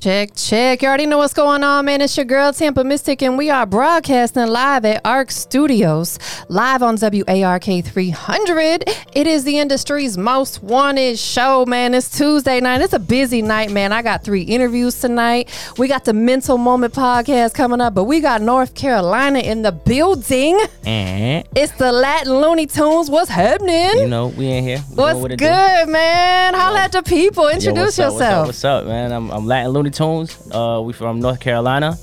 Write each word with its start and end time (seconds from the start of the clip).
Check, 0.00 0.30
check. 0.34 0.80
You 0.80 0.88
already 0.88 1.04
know 1.04 1.18
what's 1.18 1.34
going 1.34 1.62
on, 1.62 1.84
man. 1.84 2.00
It's 2.00 2.16
your 2.16 2.24
girl, 2.24 2.54
Tampa 2.54 2.82
Mystic, 2.82 3.20
and 3.20 3.36
we 3.36 3.50
are 3.50 3.66
broadcasting 3.66 4.46
live 4.46 4.86
at 4.86 5.02
ARC 5.04 5.30
Studios, 5.30 6.18
live 6.48 6.82
on 6.82 6.96
WARK 6.96 7.64
300. 7.84 8.84
It 9.12 9.26
is 9.26 9.44
the 9.44 9.58
industry's 9.58 10.16
most 10.16 10.62
wanted 10.62 11.18
show, 11.18 11.66
man. 11.66 11.92
It's 11.92 12.16
Tuesday 12.16 12.60
night. 12.60 12.80
It's 12.80 12.94
a 12.94 12.98
busy 12.98 13.42
night, 13.42 13.72
man. 13.72 13.92
I 13.92 14.00
got 14.00 14.24
three 14.24 14.40
interviews 14.40 14.98
tonight. 14.98 15.50
We 15.76 15.86
got 15.86 16.06
the 16.06 16.14
Mental 16.14 16.56
Moment 16.56 16.94
podcast 16.94 17.52
coming 17.52 17.82
up, 17.82 17.92
but 17.92 18.04
we 18.04 18.20
got 18.20 18.40
North 18.40 18.74
Carolina 18.74 19.40
in 19.40 19.60
the 19.60 19.72
building. 19.72 20.58
And 20.86 21.46
It's 21.54 21.72
the 21.72 21.92
Latin 21.92 22.40
Looney 22.40 22.66
Tunes. 22.66 23.10
What's 23.10 23.28
happening? 23.28 23.90
you 23.98 24.08
know, 24.08 24.28
we 24.28 24.46
in 24.46 24.64
here. 24.64 24.82
We 24.88 24.94
What's 24.96 25.18
what 25.18 25.28
good, 25.36 25.86
do. 25.86 25.92
man? 25.92 26.54
Holla 26.54 26.78
Yo. 26.78 26.84
at 26.84 26.92
the 26.92 27.02
people. 27.02 27.44
Yo, 27.50 27.56
Introduce 27.56 27.98
what's 27.98 27.98
up, 27.98 28.12
yourself. 28.14 28.46
What's 28.46 28.64
up, 28.64 28.74
what's 28.76 28.84
up, 28.84 28.86
man? 28.86 29.12
I'm, 29.12 29.30
I'm 29.30 29.44
Latin 29.46 29.72
Looney 29.72 29.89
Tunes. 29.90 30.36
Uh, 30.52 30.80
we 30.84 30.92
from 30.92 31.20
North 31.20 31.40
Carolina. 31.40 31.96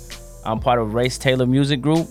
I'm 0.45 0.59
part 0.59 0.79
of 0.79 0.93
Race 0.93 1.17
Taylor 1.17 1.45
Music 1.45 1.81
Group, 1.81 2.07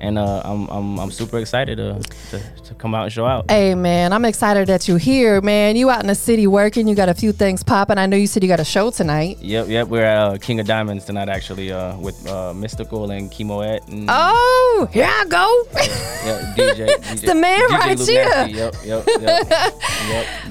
and 0.00 0.18
uh, 0.18 0.42
I'm, 0.44 0.66
I'm 0.68 0.98
I'm 0.98 1.10
super 1.12 1.38
excited 1.38 1.76
to, 1.76 2.00
to 2.30 2.42
to 2.64 2.74
come 2.74 2.94
out 2.96 3.04
and 3.04 3.12
show 3.12 3.26
out. 3.26 3.48
Hey 3.48 3.76
man, 3.76 4.12
I'm 4.12 4.24
excited 4.24 4.66
that 4.66 4.88
you're 4.88 4.98
here, 4.98 5.40
man. 5.40 5.76
You 5.76 5.88
out 5.88 6.00
in 6.00 6.08
the 6.08 6.14
city 6.16 6.48
working. 6.48 6.88
You 6.88 6.96
got 6.96 7.08
a 7.08 7.14
few 7.14 7.30
things 7.30 7.62
popping. 7.62 7.96
I 7.98 8.06
know 8.06 8.16
you 8.16 8.26
said 8.26 8.42
you 8.42 8.48
got 8.48 8.58
a 8.58 8.64
show 8.64 8.90
tonight. 8.90 9.38
Yep, 9.40 9.68
yep. 9.68 9.86
We're 9.86 10.04
at 10.04 10.18
uh, 10.18 10.38
King 10.38 10.58
of 10.58 10.66
Diamonds 10.66 11.04
tonight, 11.04 11.28
actually, 11.28 11.70
uh, 11.70 11.96
with 11.98 12.26
uh, 12.28 12.52
Mystical 12.54 13.08
and 13.12 13.30
Chemoet. 13.30 13.86
And, 13.88 14.08
Oh, 14.10 14.88
here 14.92 15.06
I 15.08 15.24
go. 15.28 15.64
yeah, 15.74 16.54
DJ. 16.56 16.86
DJ 16.88 17.20
the 17.26 17.34
man 17.36 17.60
DJ 17.60 17.78
right 17.78 17.98
Luke 17.98 18.08
here. 18.08 18.24
Nasty. 18.24 18.52
Yep, 18.54 18.74
yep, 18.84 19.06
yep. 19.06 19.22
yep. 19.22 19.52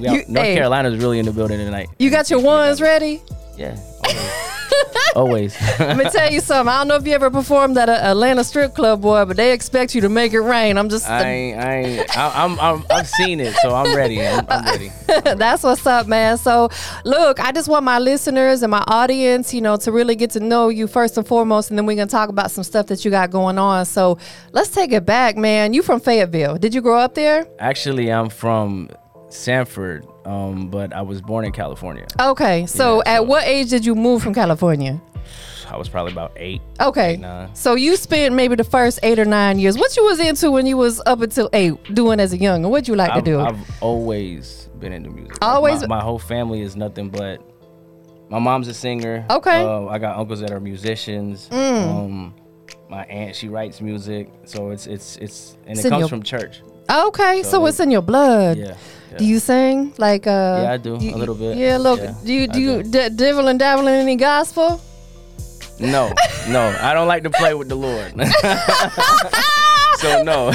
You- 0.00 0.24
North 0.28 0.46
hey. 0.46 0.54
Carolina's 0.54 0.96
really 1.02 1.18
in 1.18 1.26
the 1.26 1.32
building 1.32 1.58
tonight. 1.58 1.88
you 1.98 2.08
got 2.08 2.30
your 2.30 2.40
ones 2.40 2.80
ready? 2.80 3.22
Yeah, 3.58 3.76
always. 4.04 4.52
always. 5.16 5.60
Let 5.78 5.96
me 5.96 6.04
tell 6.10 6.30
you 6.30 6.40
something. 6.40 6.72
I 6.72 6.78
don't 6.78 6.88
know 6.88 6.96
if 6.96 7.06
you 7.06 7.14
ever 7.14 7.30
performed 7.30 7.76
at 7.78 7.88
a 7.88 8.04
Atlanta 8.04 8.44
strip 8.44 8.74
club, 8.74 9.00
boy, 9.00 9.24
but 9.24 9.36
they 9.36 9.52
expect 9.52 9.94
you 9.94 10.02
to 10.02 10.08
make 10.08 10.32
it 10.32 10.40
rain. 10.40 10.76
I'm 10.78 10.88
just. 10.88 11.08
I 11.08 11.28
ain't, 11.28 11.58
I 11.58 11.76
ain't, 11.76 12.18
I, 12.18 12.44
I'm, 12.44 12.60
I'm, 12.60 12.86
I've 12.90 13.08
seen 13.08 13.40
it, 13.40 13.54
so 13.54 13.74
I'm 13.74 13.96
ready. 13.96 14.24
I'm, 14.24 14.46
I'm 14.48 14.66
uh, 14.66 14.70
ready. 14.70 14.92
That's 15.38 15.62
what's 15.62 15.86
up, 15.86 16.06
man. 16.06 16.38
So, 16.38 16.68
look, 17.04 17.40
I 17.40 17.50
just 17.50 17.68
want 17.68 17.84
my 17.84 17.98
listeners 17.98 18.62
and 18.62 18.70
my 18.70 18.84
audience, 18.86 19.52
you 19.54 19.60
know, 19.60 19.76
to 19.78 19.90
really 19.90 20.14
get 20.14 20.30
to 20.32 20.40
know 20.40 20.68
you 20.68 20.86
first 20.86 21.16
and 21.16 21.26
foremost, 21.26 21.70
and 21.70 21.78
then 21.78 21.86
we're 21.86 21.96
gonna 21.96 22.06
talk 22.06 22.28
about 22.28 22.50
some 22.50 22.64
stuff 22.64 22.86
that 22.86 23.04
you 23.04 23.10
got 23.10 23.30
going 23.30 23.58
on. 23.58 23.86
So, 23.86 24.18
let's 24.52 24.68
take 24.68 24.92
it 24.92 25.06
back, 25.06 25.36
man. 25.36 25.72
You 25.72 25.82
from 25.82 26.00
Fayetteville? 26.00 26.58
Did 26.58 26.74
you 26.74 26.82
grow 26.82 26.98
up 26.98 27.14
there? 27.14 27.46
Actually, 27.58 28.12
I'm 28.12 28.28
from 28.28 28.90
Sanford, 29.28 30.06
um, 30.24 30.68
but 30.68 30.92
I 30.92 31.02
was 31.02 31.20
born 31.20 31.44
in 31.44 31.52
California. 31.52 32.06
Okay. 32.20 32.66
So, 32.66 33.02
Yeah, 33.06 33.14
at 33.16 33.26
what 33.26 33.44
age 33.44 33.70
did 33.70 33.84
you 33.84 33.94
move 33.94 34.22
from 34.22 34.34
California? 34.34 35.00
I 35.68 35.76
was 35.76 35.88
probably 35.88 36.12
about 36.12 36.32
eight. 36.36 36.62
Okay. 36.80 37.14
Eight, 37.14 37.20
nine. 37.20 37.54
So 37.54 37.74
you 37.74 37.96
spent 37.96 38.34
maybe 38.34 38.54
the 38.54 38.64
first 38.64 39.00
eight 39.02 39.18
or 39.18 39.24
nine 39.24 39.58
years. 39.58 39.76
What 39.76 39.96
you 39.96 40.04
was 40.04 40.20
into 40.20 40.50
when 40.50 40.64
you 40.66 40.76
was 40.76 41.02
up 41.06 41.20
until 41.22 41.50
eight, 41.52 41.74
doing 41.94 42.20
as 42.20 42.32
a 42.32 42.38
young, 42.38 42.62
and 42.64 42.70
what 42.70 42.86
you 42.86 42.94
like 42.94 43.10
to 43.10 43.16
I've, 43.18 43.24
do? 43.24 43.40
I've 43.40 43.82
always 43.82 44.68
been 44.78 44.92
into 44.92 45.10
music. 45.10 45.32
Like, 45.42 45.42
Always- 45.42 45.80
my, 45.82 45.96
my 45.96 46.00
whole 46.02 46.18
family 46.20 46.62
is 46.62 46.76
nothing 46.76 47.10
but. 47.10 47.42
My 48.28 48.40
mom's 48.40 48.66
a 48.66 48.74
singer. 48.74 49.24
Okay. 49.30 49.62
Uh, 49.62 49.86
I 49.86 49.98
got 49.98 50.16
uncles 50.18 50.40
that 50.40 50.50
are 50.50 50.58
musicians. 50.58 51.48
Mm. 51.50 51.94
Um, 51.94 52.34
my 52.88 53.04
aunt 53.04 53.34
she 53.36 53.48
writes 53.48 53.80
music, 53.80 54.30
so 54.44 54.70
it's 54.70 54.86
it's 54.86 55.16
it's 55.16 55.56
and 55.66 55.76
It's 55.76 55.84
it 55.86 55.90
comes 55.90 56.00
your- 56.00 56.08
from 56.08 56.22
church. 56.22 56.60
okay, 56.90 57.42
so, 57.42 57.50
so 57.50 57.66
it's 57.66 57.80
in 57.80 57.90
your 57.90 58.02
blood. 58.02 58.56
Yeah. 58.58 58.76
yeah. 59.10 59.18
Do 59.18 59.24
you 59.24 59.38
sing 59.40 59.92
like 59.98 60.26
uh? 60.26 60.60
Yeah, 60.62 60.72
I 60.72 60.76
do, 60.76 60.96
you- 61.00 61.14
a 61.14 61.18
little 61.18 61.34
bit. 61.34 61.56
Yeah, 61.56 61.78
look. 61.78 62.00
Yeah, 62.00 62.14
do 62.24 62.32
you 62.32 62.46
do 62.48 62.60
you 62.60 62.82
d- 62.82 63.08
devil 63.10 63.48
and 63.48 63.58
dabble 63.58 63.86
in 63.88 63.94
any 63.94 64.16
gospel? 64.16 64.80
No, 65.80 66.12
no, 66.48 66.76
I 66.80 66.94
don't 66.94 67.08
like 67.08 67.22
to 67.24 67.30
play 67.30 67.54
with 67.54 67.68
the 67.68 67.74
Lord. 67.76 68.12
so 69.98 70.22
no. 70.22 70.52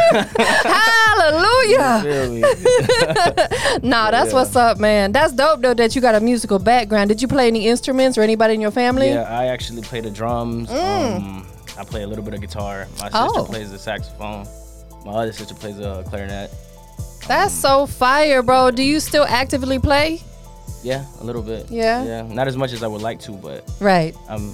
Hallelujah! 1.21 2.01
Nah, 3.83 4.11
that's 4.11 4.29
Yeah. 4.29 4.33
what's 4.35 4.55
up, 4.55 4.79
man. 4.79 5.11
That's 5.11 5.33
dope 5.33 5.61
though 5.61 5.73
that 5.75 5.95
you 5.95 6.01
got 6.01 6.15
a 6.15 6.19
musical 6.19 6.59
background. 6.59 7.09
Did 7.09 7.21
you 7.21 7.27
play 7.27 7.47
any 7.47 7.67
instruments 7.67 8.17
or 8.17 8.21
anybody 8.21 8.53
in 8.55 8.61
your 8.61 8.71
family? 8.71 9.09
Yeah, 9.09 9.23
I 9.29 9.45
actually 9.47 9.81
play 9.81 10.01
the 10.01 10.09
drums. 10.11 10.69
Um, 10.71 11.45
I 11.81 11.83
play 11.83 12.03
a 12.03 12.07
little 12.07 12.23
bit 12.23 12.35
of 12.35 12.41
guitar. 12.41 12.87
My 12.99 13.05
sister. 13.09 13.17
Oh. 13.17 13.45
plays 13.45 13.71
the 13.71 13.79
saxophone. 13.79 14.45
My 15.03 15.13
other 15.13 15.33
sister 15.33 15.55
plays 15.55 15.79
a 15.79 16.03
clarinet. 16.07 16.51
That's 17.27 17.53
um, 17.65 17.87
so 17.87 17.87
fire, 17.87 18.43
bro. 18.43 18.69
Do 18.69 18.83
you 18.83 18.99
still 18.99 19.23
actively 19.23 19.79
play? 19.79 20.21
Yeah, 20.83 21.05
a 21.19 21.23
little 21.23 21.41
bit. 21.41 21.71
Yeah? 21.71 22.03
Yeah, 22.03 22.21
not 22.21 22.47
as 22.47 22.55
much 22.55 22.71
as 22.71 22.83
I 22.83 22.87
would 22.87 23.01
like 23.01 23.19
to, 23.21 23.31
but 23.31 23.69
Right. 23.79 24.15
I'm. 24.29 24.53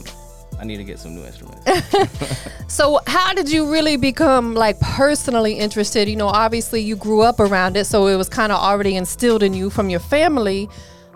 I 0.60 0.64
need 0.64 0.78
to 0.78 0.84
get 0.84 0.98
some 1.00 1.16
new 1.16 1.24
instruments. 1.24 1.62
So, 2.70 3.00
how 3.08 3.34
did 3.34 3.50
you 3.50 3.72
really 3.72 3.96
become 3.96 4.54
like 4.54 4.78
personally 4.82 5.54
interested? 5.54 6.10
You 6.10 6.18
know, 6.18 6.28
obviously 6.28 6.82
you 6.82 6.98
grew 6.98 7.22
up 7.22 7.40
around 7.40 7.78
it, 7.78 7.86
so 7.86 8.08
it 8.08 8.18
was 8.18 8.28
kind 8.28 8.52
of 8.52 8.60
already 8.60 8.98
instilled 8.98 9.42
in 9.42 9.54
you 9.54 9.70
from 9.70 9.90
your 9.90 10.02
family. 10.02 10.68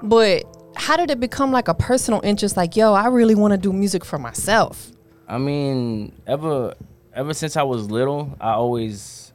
But 0.02 0.46
how 0.78 0.96
did 0.96 1.12
it 1.12 1.20
become 1.20 1.52
like 1.52 1.68
a 1.68 1.74
personal 1.74 2.22
interest? 2.24 2.56
Like, 2.56 2.78
yo, 2.78 2.94
I 2.94 3.08
really 3.08 3.36
want 3.36 3.52
to 3.52 3.58
do 3.58 3.74
music 3.74 4.06
for 4.06 4.18
myself. 4.18 4.92
I 5.32 5.38
mean, 5.38 6.12
ever 6.28 6.76
ever 7.14 7.34
since 7.34 7.56
I 7.56 7.64
was 7.64 7.90
little, 7.90 8.38
I 8.42 8.52
always 8.52 9.32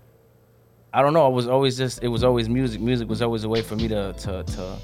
I 0.93 1.01
don't 1.01 1.15
know, 1.15 1.25
I 1.25 1.29
was 1.29 1.49
always 1.49 1.79
just 1.79 2.03
it 2.03 2.09
was 2.09 2.23
always 2.23 2.51
music. 2.51 2.83
Music 2.83 3.09
was 3.09 3.23
always 3.23 3.45
a 3.45 3.49
way 3.49 3.63
for 3.63 3.77
me 3.77 3.89
to 3.89 4.13
to 4.13 4.43
to 4.45 4.77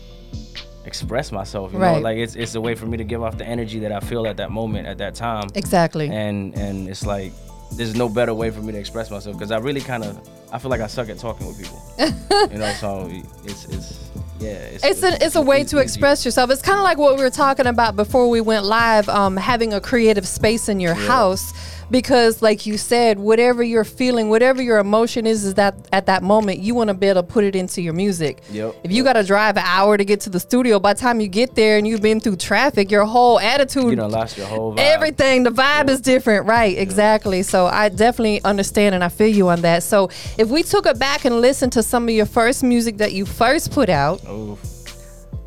express 0.87 1.31
myself, 1.31 1.75
you 1.75 1.79
know? 1.79 1.85
Right. 1.85 2.03
Like 2.03 2.17
it's 2.17 2.35
it's 2.35 2.55
a 2.55 2.61
way 2.63 2.75
for 2.75 2.87
me 2.87 2.97
to 2.97 3.05
give 3.05 3.23
off 3.23 3.37
the 3.37 3.47
energy 3.47 3.79
that 3.81 3.93
I 3.93 4.01
feel 4.01 4.27
at 4.27 4.39
that 4.39 4.51
moment 4.51 4.89
at 4.89 4.97
that 4.99 5.15
time. 5.15 5.51
Exactly. 5.55 6.09
And 6.09 6.57
and 6.57 6.89
it's 6.89 7.05
like 7.05 7.33
there's 7.77 7.95
no 7.95 8.09
better 8.09 8.33
way 8.33 8.51
for 8.51 8.63
me 8.63 8.73
to 8.73 8.79
express 8.79 9.11
myself 9.11 9.37
because 9.37 9.51
I 9.51 9.59
really 9.59 9.83
kind 9.83 10.05
of 10.05 10.19
I 10.51 10.59
feel 10.59 10.71
like 10.71 10.81
I 10.81 10.87
suck 10.87 11.11
at 11.11 11.19
talking 11.19 11.47
with 11.47 11.59
people. 11.59 11.79
you 12.51 12.59
know, 12.59 12.73
so 12.81 13.07
it's 13.45 13.67
it's 13.67 14.11
yeah, 14.43 14.51
it's 14.51 14.85
it's 14.85 15.03
a 15.03 15.25
it's 15.25 15.35
a 15.37 15.41
way 15.43 15.65
to 15.65 15.79
express 15.79 16.25
yourself. 16.25 16.51
It's 16.51 16.63
kind 16.63 16.79
of 16.79 16.85
like 16.85 16.99
what 16.99 17.17
we 17.17 17.23
were 17.23 17.31
talking 17.31 17.67
about 17.67 17.97
before 17.97 18.29
we 18.29 18.41
went 18.41 18.65
live. 18.65 19.09
Um, 19.09 19.37
having 19.37 19.73
a 19.73 19.81
creative 19.81 20.27
space 20.27 20.69
in 20.69 20.81
your 20.81 20.95
house, 20.95 21.53
because 21.91 22.41
like 22.43 22.65
you 22.67 22.79
said, 22.79 23.19
whatever 23.19 23.63
you're 23.63 23.85
feeling, 23.85 24.29
whatever 24.29 24.63
your 24.63 24.79
emotion 24.79 25.27
is, 25.27 25.45
is 25.45 25.55
that 25.55 25.75
at 25.93 26.07
that 26.07 26.23
moment 26.23 26.59
you 26.61 26.75
want 26.75 26.89
to 26.89 26.95
be 26.95 27.07
able 27.07 27.23
to 27.23 27.27
put 27.27 27.45
it 27.45 27.55
into 27.55 27.83
your 27.83 27.93
music. 27.93 28.43
Yep, 28.51 28.77
If 28.85 28.93
you 28.93 29.05
got 29.05 29.13
to 29.15 29.23
drive 29.25 29.57
an 29.57 29.65
hour 29.67 29.97
to 29.97 30.05
get 30.05 30.21
to 30.23 30.31
the 30.31 30.41
studio, 30.41 30.81
by 30.81 30.95
the 30.95 31.01
time 31.01 31.21
you 31.21 31.29
get 31.29 31.55
there 31.55 31.77
and 31.79 31.87
you've 31.87 32.01
been 32.03 32.19
through 32.21 32.37
traffic, 32.37 32.91
your 32.91 33.05
whole 33.05 33.39
attitude, 33.39 33.91
You 33.99 34.07
lost 34.07 34.39
your 34.39 34.47
whole 34.47 34.75
vibe. 34.75 34.79
Everything, 34.79 35.43
the 35.43 35.51
vibe 35.51 35.91
is 35.91 36.01
different, 36.01 36.47
right? 36.47 36.77
Exactly. 36.77 37.43
So 37.43 37.67
I 37.67 37.89
definitely 37.91 38.43
understand 38.43 38.95
and 38.95 39.05
I 39.05 39.09
feel 39.09 39.29
you 39.29 39.49
on 39.49 39.61
that. 39.63 39.83
So 39.83 40.09
if 40.39 40.49
we 40.49 40.63
took 40.63 40.87
it 40.87 40.99
back 40.99 41.25
and 41.27 41.41
listened 41.41 41.73
to 41.73 41.83
some 41.83 42.05
of 42.05 42.15
your 42.15 42.27
first 42.27 42.63
music 42.63 42.97
that 42.99 43.13
you 43.13 43.27
first 43.27 43.71
put 43.71 43.89
out, 43.91 44.23
Oof. 44.33 44.61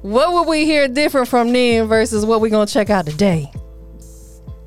what 0.01 0.33
would 0.33 0.47
we 0.49 0.65
hear 0.65 0.87
different 0.87 1.27
from 1.27 1.51
then 1.51 1.87
versus 1.87 2.25
what 2.25 2.41
we're 2.41 2.51
gonna 2.51 2.65
check 2.65 2.89
out 2.89 3.05
today? 3.05 3.51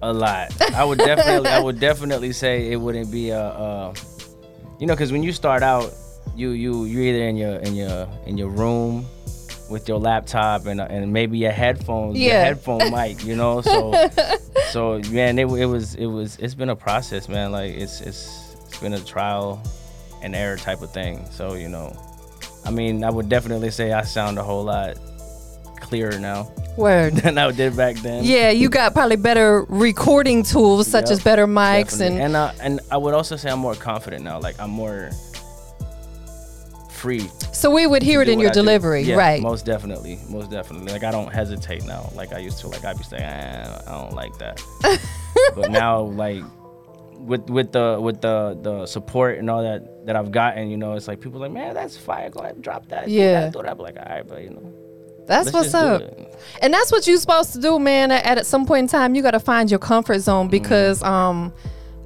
A 0.02 0.12
lot. 0.12 0.52
I 0.74 0.84
would 0.84 0.98
definitely, 0.98 1.48
I 1.48 1.58
would 1.60 1.80
definitely 1.80 2.32
say 2.32 2.70
it 2.70 2.76
wouldn't 2.76 3.10
be 3.10 3.30
a, 3.30 3.40
uh, 3.40 3.94
you 4.78 4.86
know, 4.86 4.94
because 4.94 5.10
when 5.10 5.24
you 5.24 5.32
start 5.32 5.62
out, 5.62 5.92
you 6.36 6.50
you 6.50 6.84
you're 6.84 7.02
either 7.02 7.24
in 7.24 7.36
your 7.36 7.56
in 7.56 7.74
your 7.74 8.08
in 8.26 8.38
your 8.38 8.48
room 8.48 9.04
with 9.68 9.88
your 9.88 9.98
laptop 9.98 10.66
and 10.66 10.80
uh, 10.80 10.86
and 10.88 11.12
maybe 11.12 11.38
your 11.38 11.50
headphones, 11.50 12.18
your 12.18 12.32
headphone 12.32 12.90
mic, 12.92 13.24
you 13.24 13.34
know. 13.34 13.60
So 13.60 14.08
so 14.70 15.00
man, 15.10 15.38
it, 15.38 15.46
it 15.46 15.66
was 15.66 15.94
it 15.96 16.06
was 16.06 16.36
it's 16.36 16.54
been 16.54 16.70
a 16.70 16.76
process, 16.76 17.28
man. 17.28 17.50
Like 17.52 17.72
it's 17.74 18.00
it's 18.00 18.54
it's 18.66 18.78
been 18.78 18.94
a 18.94 19.00
trial 19.00 19.60
and 20.22 20.34
error 20.34 20.56
type 20.56 20.80
of 20.82 20.92
thing. 20.92 21.24
So 21.30 21.54
you 21.54 21.68
know, 21.68 21.96
I 22.68 22.70
mean, 22.70 23.02
I 23.02 23.08
would 23.10 23.30
definitely 23.30 23.70
say 23.70 23.92
I 23.92 24.02
sound 24.02 24.36
a 24.38 24.42
whole 24.42 24.64
lot 24.64 24.98
clearer 25.80 26.18
now 26.18 26.52
Word. 26.76 27.14
than 27.22 27.38
I 27.38 27.50
did 27.50 27.74
back 27.76 27.96
then. 27.96 28.24
Yeah, 28.24 28.50
you 28.50 28.68
got 28.68 28.92
probably 28.92 29.16
better 29.16 29.64
recording 29.70 30.42
tools 30.42 30.86
such 30.86 31.04
Yep, 31.04 31.10
as 31.12 31.22
better 31.24 31.46
mics 31.46 31.98
Definitely. 31.98 32.06
and 32.16 32.20
and 32.24 32.36
uh, 32.36 32.52
and 32.60 32.80
I 32.90 32.98
would 32.98 33.14
also 33.14 33.36
say 33.36 33.48
I'm 33.50 33.58
more 33.58 33.74
confident 33.74 34.22
now. 34.22 34.38
Like 34.38 34.60
I'm 34.60 34.68
more 34.68 35.08
free. 36.90 37.26
so 37.52 37.70
we 37.70 37.86
would 37.86 38.02
hear 38.02 38.20
it 38.20 38.28
in 38.28 38.38
your 38.38 38.50
I 38.50 38.52
delivery, 38.52 39.02
Yeah, 39.02 39.16
right? 39.16 39.40
Most 39.40 39.64
definitely, 39.64 40.18
most 40.28 40.50
definitely. 40.50 40.92
Like 40.92 41.04
I 41.04 41.10
don't 41.10 41.32
hesitate 41.32 41.84
now. 41.86 42.10
Like 42.14 42.32
I 42.34 42.38
used 42.38 42.58
to. 42.58 42.68
Like 42.68 42.84
I'd 42.84 42.98
be 42.98 43.04
saying, 43.04 43.24
"Ah, 43.24 43.82
I 43.86 44.02
don't 44.02 44.14
like 44.14 44.36
that. 44.38 44.62
but 45.56 45.70
now, 45.70 46.02
like 46.02 46.42
with 47.18 47.48
with 47.50 47.72
the 47.72 47.98
with 48.00 48.20
the 48.20 48.58
the 48.62 48.86
support 48.86 49.38
and 49.38 49.50
all 49.50 49.62
that 49.62 50.06
that 50.06 50.16
I've 50.16 50.32
gotten, 50.32 50.70
you 50.70 50.76
know, 50.76 50.94
it's 50.94 51.08
like 51.08 51.20
people 51.20 51.40
like, 51.40 51.52
man, 51.52 51.74
that's 51.74 51.96
fire. 51.96 52.30
Go 52.30 52.40
ahead, 52.40 52.54
and 52.54 52.64
drop 52.64 52.88
that. 52.88 53.08
Yeah. 53.08 53.50
do 53.50 53.62
that. 53.62 53.70
I'm 53.70 53.78
like, 53.78 53.96
all 53.96 54.04
right, 54.08 54.26
but 54.26 54.42
you 54.42 54.50
know, 54.50 54.72
That's 55.26 55.52
what's 55.52 55.74
up. 55.74 56.02
And 56.62 56.72
that's 56.72 56.90
what 56.90 57.06
you're 57.06 57.18
supposed 57.18 57.52
to 57.52 57.60
do, 57.60 57.78
man. 57.78 58.10
At, 58.10 58.38
at 58.38 58.46
some 58.46 58.64
point 58.64 58.84
in 58.84 58.88
time, 58.88 59.14
you 59.14 59.22
got 59.22 59.32
to 59.32 59.40
find 59.40 59.70
your 59.70 59.80
comfort 59.80 60.20
zone 60.20 60.48
because 60.48 61.02
um, 61.02 61.52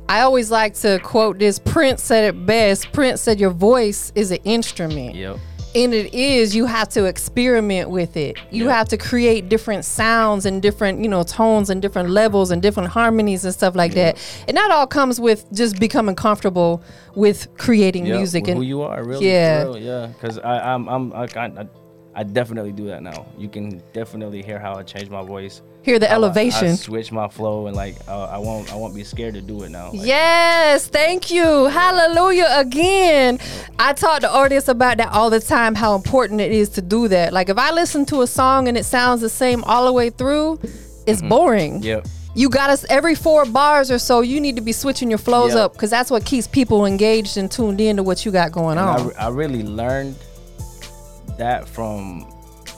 I 0.08 0.20
always 0.20 0.50
like 0.50 0.74
to 0.80 0.98
quote 1.00 1.38
this. 1.38 1.58
Prince 1.58 2.02
said 2.02 2.24
it 2.24 2.46
best. 2.46 2.92
Prince 2.92 3.20
said, 3.20 3.38
"Your 3.38 3.50
voice 3.50 4.12
is 4.14 4.30
an 4.30 4.38
instrument." 4.44 5.14
Yep. 5.14 5.38
And 5.74 5.94
it 5.94 6.12
is 6.14 6.54
you 6.54 6.66
have 6.66 6.88
to 6.88 7.04
experiment 7.04 7.88
with 7.90 8.16
it 8.16 8.36
you 8.50 8.66
Yeah. 8.66 8.72
have 8.78 8.88
to 8.88 8.96
create 8.98 9.48
different 9.48 9.84
sounds 9.84 10.44
and 10.46 10.60
different 10.60 11.00
you 11.02 11.08
know 11.08 11.22
tones 11.22 11.70
and 11.70 11.80
different 11.80 12.10
levels 12.10 12.50
and 12.50 12.60
different 12.60 12.90
harmonies 12.90 13.44
and 13.44 13.54
stuff 13.54 13.74
like 13.74 13.94
that 13.94 14.18
and 14.48 14.56
that 14.56 14.70
all 14.70 14.86
comes 14.86 15.20
with 15.20 15.50
just 15.52 15.78
becoming 15.80 16.14
comfortable 16.14 16.82
with 17.14 17.48
creating 17.56 18.06
Yeah, 18.06 18.16
music 18.18 18.48
and 18.48 18.56
who 18.58 18.64
you 18.64 18.82
are, 18.82 19.04
really. 19.04 19.26
Yeah. 19.26 19.32
Yeah, 19.58 19.62
real, 19.64 19.78
yeah. 19.78 20.06
Because 20.06 20.38
I, 20.38 20.72
I'm, 20.74 20.88
I'm, 20.88 21.12
I, 21.12 21.24
I, 21.36 21.68
I 22.14 22.24
definitely 22.24 22.72
do 22.72 22.86
that 22.88 23.02
now. 23.02 23.24
You 23.38 23.48
can 23.48 23.82
definitely 23.94 24.42
hear 24.42 24.58
how 24.58 24.74
I 24.74 24.82
change 24.82 25.08
my 25.08 25.22
voice. 25.22 25.62
hear 25.82 25.98
the 25.98 26.06
how 26.06 26.14
I- 26.14 26.18
I, 26.18 26.74
switch 26.76 27.10
my 27.10 27.26
flow, 27.28 27.66
and 27.68 27.74
like 27.76 27.96
uh, 28.06 28.24
I 28.24 28.38
won't, 28.38 28.70
I 28.72 28.76
won't 28.76 28.94
be 28.94 29.02
scared 29.02 29.34
to 29.34 29.40
do 29.40 29.62
it 29.62 29.70
now. 29.70 29.90
Like, 29.92 30.06
Yes, 30.06 30.86
thank 30.88 31.30
you. 31.30 31.64
Hallelujah 31.66 32.48
again. 32.54 33.38
I 33.78 33.92
talk 33.94 34.20
to 34.20 34.30
artists 34.30 34.68
about 34.68 34.98
that 34.98 35.08
all 35.12 35.30
the 35.30 35.40
time, 35.40 35.74
how 35.74 35.94
important 35.96 36.40
it 36.40 36.52
is 36.52 36.68
to 36.70 36.82
do 36.82 37.08
that. 37.08 37.32
Like 37.32 37.48
if 37.48 37.56
I 37.58 37.70
listen 37.72 38.04
to 38.06 38.20
a 38.22 38.26
song 38.26 38.68
and 38.68 38.76
it 38.76 38.84
sounds 38.84 39.20
the 39.22 39.30
same 39.30 39.64
all 39.64 39.86
the 39.86 39.92
way 39.92 40.10
through, 40.10 40.60
it's 41.06 41.22
boring. 41.22 41.82
Yep. 41.82 42.06
You 42.34 42.48
got 42.48 42.70
us 42.70 42.84
every 42.88 43.14
four 43.14 43.44
bars 43.44 43.90
or 43.90 43.98
so, 43.98 44.20
you 44.20 44.40
need 44.40 44.56
to 44.56 44.62
be 44.62 44.72
switching 44.72 45.08
your 45.10 45.18
flows 45.18 45.52
Yep. 45.54 45.60
up 45.64 45.72
because 45.72 45.90
that's 45.90 46.10
what 46.10 46.24
keeps 46.24 46.46
people 46.46 46.86
engaged 46.86 47.36
and 47.38 47.50
tuned 47.50 47.80
in 47.80 47.96
to 47.96 48.02
what 48.02 48.24
you 48.24 48.30
got 48.32 48.52
going 48.52 48.78
And 48.78 48.88
on. 48.88 49.08
re- 49.08 49.14
I 49.18 49.28
really 49.28 49.62
learned 49.62 50.16
that 51.42 51.68
from 51.68 52.24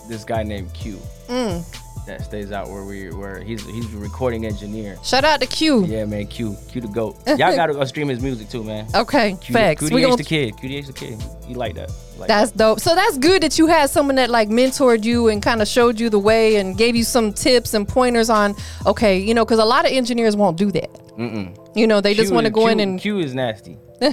this 0.09 0.25
guy 0.25 0.43
named 0.43 0.73
Q. 0.73 0.99
Mm. 1.29 1.84
That 2.07 2.23
stays 2.23 2.53
out 2.53 2.69
where 2.69 2.85
we 2.85 3.11
where 3.11 3.41
he's 3.41 3.65
he's 3.65 3.95
a 3.95 3.97
recording 3.99 4.45
engineer. 4.45 4.99
Shout 5.03 5.25
out 5.25 5.41
to 5.41 5.47
Q. 5.47 5.87
Yeah, 5.87 6.05
man, 6.05 6.27
Q, 6.27 6.55
Q 6.69 6.83
the 6.83 6.89
goat. 6.89 7.17
Y'all 7.27 7.37
gotta 7.57 7.73
go 7.73 7.83
stream 7.85 8.09
his 8.09 8.21
music 8.21 8.51
too, 8.51 8.63
man. 8.63 8.87
Okay, 8.95 9.37
Q, 9.41 9.55
facts. 9.55 9.83
We 9.83 9.89
QDH 9.89 10.03
gonna, 10.03 10.17
the 10.17 10.25
kid, 10.25 10.55
QDH 10.57 10.87
the 10.87 10.93
kid. 10.93 11.25
You 11.49 11.55
like 11.55 11.75
that? 11.77 11.91
Like 12.19 12.29
that's 12.29 12.51
dope. 12.51 12.81
So 12.81 12.95
that's 12.95 13.17
good 13.17 13.43
that 13.43 13.59
you 13.59 13.69
had 13.69 13.89
someone 13.89 14.17
that 14.17 14.29
like 14.29 14.51
mentored 14.51 15.03
you 15.05 15.29
and 15.29 15.43
kind 15.43 15.63
of 15.63 15.69
showed 15.69 15.99
you 15.99 16.11
the 16.11 16.19
way 16.19 16.57
and 16.57 16.77
gave 16.77 16.95
you 16.95 17.05
some 17.05 17.33
tips 17.33 17.73
and 17.73 17.89
pointers 17.89 18.29
on, 18.29 18.55
okay, 18.87 19.19
you 19.19 19.33
know, 19.33 19.45
because 19.45 19.59
a 19.59 19.65
lot 19.65 19.87
of 19.87 19.93
engineers 19.93 20.37
won't 20.37 20.59
do 20.59 20.71
that. 20.73 20.93
Mm-mm. 21.17 21.57
You 21.75 21.87
know, 21.87 22.01
they 22.03 22.13
just 22.13 22.35
want 22.35 22.45
to 22.47 22.51
go 22.53 22.69
in 22.69 22.81
and 22.81 23.01
Q 23.01 23.19
is 23.21 23.35
nasty. 23.35 23.79
Q 24.01 24.13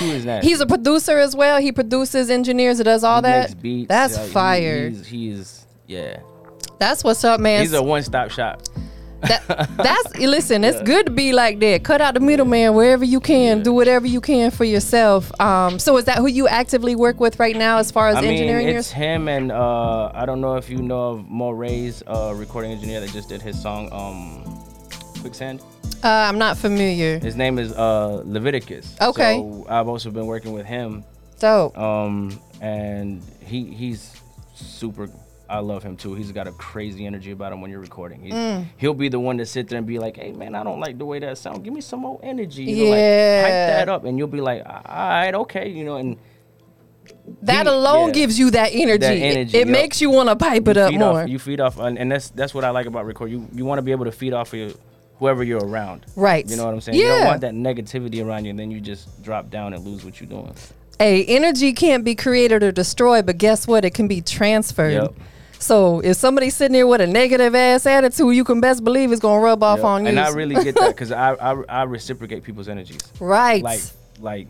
is 0.00 0.24
nasty. 0.24 0.48
He's 0.48 0.60
a 0.60 0.66
producer 0.66 1.18
as 1.18 1.36
well. 1.36 1.60
He 1.60 1.70
produces, 1.70 2.30
engineers, 2.30 2.80
does 2.80 3.04
all 3.04 3.18
He 3.18 3.22
that. 3.22 3.62
beats. 3.62 3.88
That's 3.88 4.16
he- 4.18 4.32
fire. 4.32 4.88
he's, 4.88 5.06
he's 5.06 5.66
yeah. 5.86 6.20
That's 6.78 7.04
what's 7.04 7.24
up, 7.24 7.40
man. 7.40 7.60
He's 7.60 7.72
a 7.72 7.82
one-stop 7.82 8.30
shop. 8.30 8.62
That- 9.20 9.46
that's 9.76 10.16
listen. 10.16 10.64
It's 10.64 10.82
good 10.82 11.06
to 11.06 11.12
be 11.12 11.32
like 11.32 11.60
that. 11.60 11.84
Cut 11.84 12.00
out 12.00 12.14
the 12.14 12.20
middleman 12.20 12.74
wherever 12.74 13.04
you 13.04 13.20
can. 13.20 13.58
Yeah. 13.58 13.62
Do 13.64 13.72
whatever 13.72 14.04
you 14.06 14.20
can 14.20 14.50
for 14.50 14.64
yourself. 14.64 15.30
Um, 15.40 15.78
so 15.78 15.96
is 15.96 16.06
that 16.06 16.18
who 16.18 16.26
you 16.26 16.48
actively 16.48 16.96
work 16.96 17.20
with 17.20 17.38
right 17.38 17.56
now, 17.56 17.78
as 17.78 17.92
far 17.92 18.08
as 18.08 18.16
I 18.16 18.22
mean, 18.22 18.32
engineering? 18.32 18.66
it's 18.68 18.74
yours? 18.74 18.90
him 18.90 19.28
and 19.28 19.52
uh, 19.52 20.10
I 20.12 20.26
don't 20.26 20.40
know 20.40 20.56
if 20.56 20.68
you 20.68 20.78
know 20.82 21.10
of 21.10 21.28
Mo 21.30 21.50
Ray's 21.50 22.02
uh, 22.08 22.32
recording 22.36 22.72
engineer 22.72 23.00
that 23.00 23.10
just 23.10 23.28
did 23.28 23.40
his 23.40 23.60
song 23.60 23.88
um, 23.92 24.44
Quicksand. 25.20 25.60
Uh, 26.02 26.08
I'm 26.08 26.38
not 26.38 26.58
familiar. 26.58 27.20
His 27.20 27.36
name 27.36 27.60
is 27.60 27.72
uh, 27.74 28.22
Leviticus. 28.24 28.96
Okay. 29.00 29.36
So 29.36 29.64
I've 29.68 29.86
also 29.86 30.10
been 30.10 30.26
working 30.26 30.52
with 30.52 30.66
him, 30.66 31.04
So. 31.36 31.72
um, 31.76 32.40
and 32.60 33.22
he 33.44 33.66
he's 33.66 34.12
super. 34.52 35.08
I 35.52 35.58
love 35.58 35.82
him 35.82 35.96
too. 35.96 36.14
He's 36.14 36.32
got 36.32 36.46
a 36.48 36.52
crazy 36.52 37.04
energy 37.06 37.30
about 37.30 37.52
him 37.52 37.60
when 37.60 37.70
you're 37.70 37.80
recording. 37.80 38.20
He's, 38.22 38.32
Mm. 38.32 38.66
He'll 38.78 38.94
be 38.94 39.08
the 39.08 39.20
one 39.20 39.38
to 39.38 39.46
sit 39.46 39.68
there 39.68 39.78
and 39.78 39.86
be 39.86 39.98
like, 39.98 40.16
"Hey 40.16 40.32
man, 40.32 40.54
I 40.54 40.62
don't 40.64 40.80
like 40.80 40.96
the 40.98 41.04
way 41.04 41.18
that 41.18 41.36
sounds. 41.38 41.58
Give 41.60 41.72
me 41.74 41.80
some 41.80 42.00
more 42.00 42.18
energy. 42.22 42.64
You 42.64 42.84
know, 42.84 42.90
like, 42.90 42.98
Yeah. 42.98 43.42
hype 43.42 43.50
that 43.86 43.88
up." 43.88 44.04
And 44.04 44.16
you'll 44.18 44.28
be 44.28 44.40
like, 44.40 44.62
"All 44.66 44.82
right, 44.86 45.34
okay," 45.34 45.68
you 45.68 45.84
know, 45.84 45.96
and 45.96 46.16
that 47.42 47.66
he- 47.66 47.72
alone 47.72 48.08
yeah. 48.08 48.14
gives 48.14 48.38
you 48.38 48.50
that 48.52 48.70
energy. 48.72 48.98
That 48.98 49.16
It- 49.16 49.20
energy, 49.36 49.58
it 49.58 49.66
yup. 49.66 49.68
makes 49.68 50.00
you 50.00 50.10
want 50.10 50.28
to 50.28 50.36
pipe 50.36 50.66
it 50.68 50.76
you 50.76 50.82
up 50.82 50.92
more. 50.94 51.22
Off, 51.22 51.28
you 51.28 51.38
feed 51.38 51.60
off, 51.60 51.78
and, 51.78 51.98
and 51.98 52.10
that's 52.10 52.30
that's 52.30 52.54
what 52.54 52.64
I 52.64 52.70
like 52.70 52.86
about 52.86 53.06
record. 53.06 53.30
You 53.30 53.46
you 53.54 53.64
want 53.64 53.78
to 53.78 53.82
be 53.82 53.92
able 53.92 54.04
to 54.06 54.12
feed 54.12 54.32
off 54.32 54.52
of 54.52 54.58
your, 54.58 54.70
whoever 55.18 55.42
you're 55.44 55.64
around. 55.64 56.06
right. 56.16 56.48
You 56.48 56.56
know 56.56 56.64
what 56.64 56.74
I'm 56.74 56.80
saying? 56.80 56.98
You 56.98 57.04
Yeah. 57.06 57.18
don't 57.18 57.26
want 57.26 57.40
that 57.42 57.54
negativity 57.54 58.24
around 58.24 58.44
you, 58.44 58.50
and 58.50 58.58
then 58.58 58.70
you 58.70 58.80
just 58.80 59.22
drop 59.22 59.50
down 59.50 59.72
and 59.74 59.84
lose 59.84 60.04
what 60.04 60.20
you're 60.20 60.28
doing. 60.30 60.52
Hey, 60.98 61.24
energy 61.24 61.72
can't 61.72 62.04
be 62.04 62.14
created 62.14 62.62
or 62.62 62.70
destroyed, 62.70 63.26
but 63.26 63.36
guess 63.38 63.66
what? 63.66 63.84
It 63.84 63.92
can 63.92 64.06
be 64.08 64.20
transferred. 64.20 64.92
Yep. 64.92 65.14
So 65.62 66.00
if 66.00 66.16
somebody's 66.16 66.56
sitting 66.56 66.72
there 66.72 66.86
with 66.86 67.00
a 67.00 67.06
negative 67.06 67.54
ass 67.54 67.86
attitude, 67.86 68.34
you 68.34 68.42
can 68.44 68.60
best 68.60 68.82
believe 68.84 69.12
it's 69.12 69.20
gonna 69.20 69.40
rub 69.40 69.62
off 69.62 69.78
Yep. 69.78 69.84
on 69.86 70.02
you. 70.02 70.08
And 70.08 70.18
I 70.20 70.30
really 70.30 70.56
get 70.62 70.74
that 70.74 70.88
because 70.94 71.12
I, 71.12 71.34
I 71.34 71.62
I 71.68 71.82
reciprocate 71.84 72.42
people's 72.42 72.68
energies. 72.68 73.00
right. 73.20 73.62
Like 73.62 73.80
like 74.20 74.48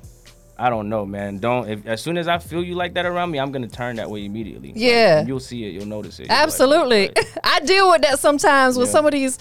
I 0.59 0.71
don't 0.71 0.89
know, 0.89 1.05
man. 1.05 1.39
Don't 1.39 1.69
if 1.69 1.87
as 1.87 2.03
soon 2.03 2.17
as 2.17 2.29
I 2.29 2.39
feel 2.39 2.63
you 2.65 2.75
like 2.75 2.95
that 2.95 3.05
around 3.05 3.31
me, 3.31 3.39
I'm 3.41 3.53
gonna 3.53 3.69
turn 3.69 3.97
that 3.97 4.11
way 4.11 4.25
immediately. 4.25 4.69
Like, 4.69 4.77
Yeah. 4.81 5.25
you'll 5.27 5.41
see 5.41 5.65
it. 5.67 5.71
You'll 5.75 5.87
notice 5.87 6.19
it. 6.19 6.23
You'll 6.23 6.29
be 6.29 6.33
like, 6.35 6.41
oh, 6.41 6.43
Absolutely. 6.45 7.11
I 7.45 7.61
deal 7.61 7.91
with 7.91 8.03
that 8.03 8.19
sometimes 8.19 8.79
with 8.79 8.89
Yeah. 8.89 8.93
some 8.93 9.07
of 9.07 9.13
these 9.13 9.39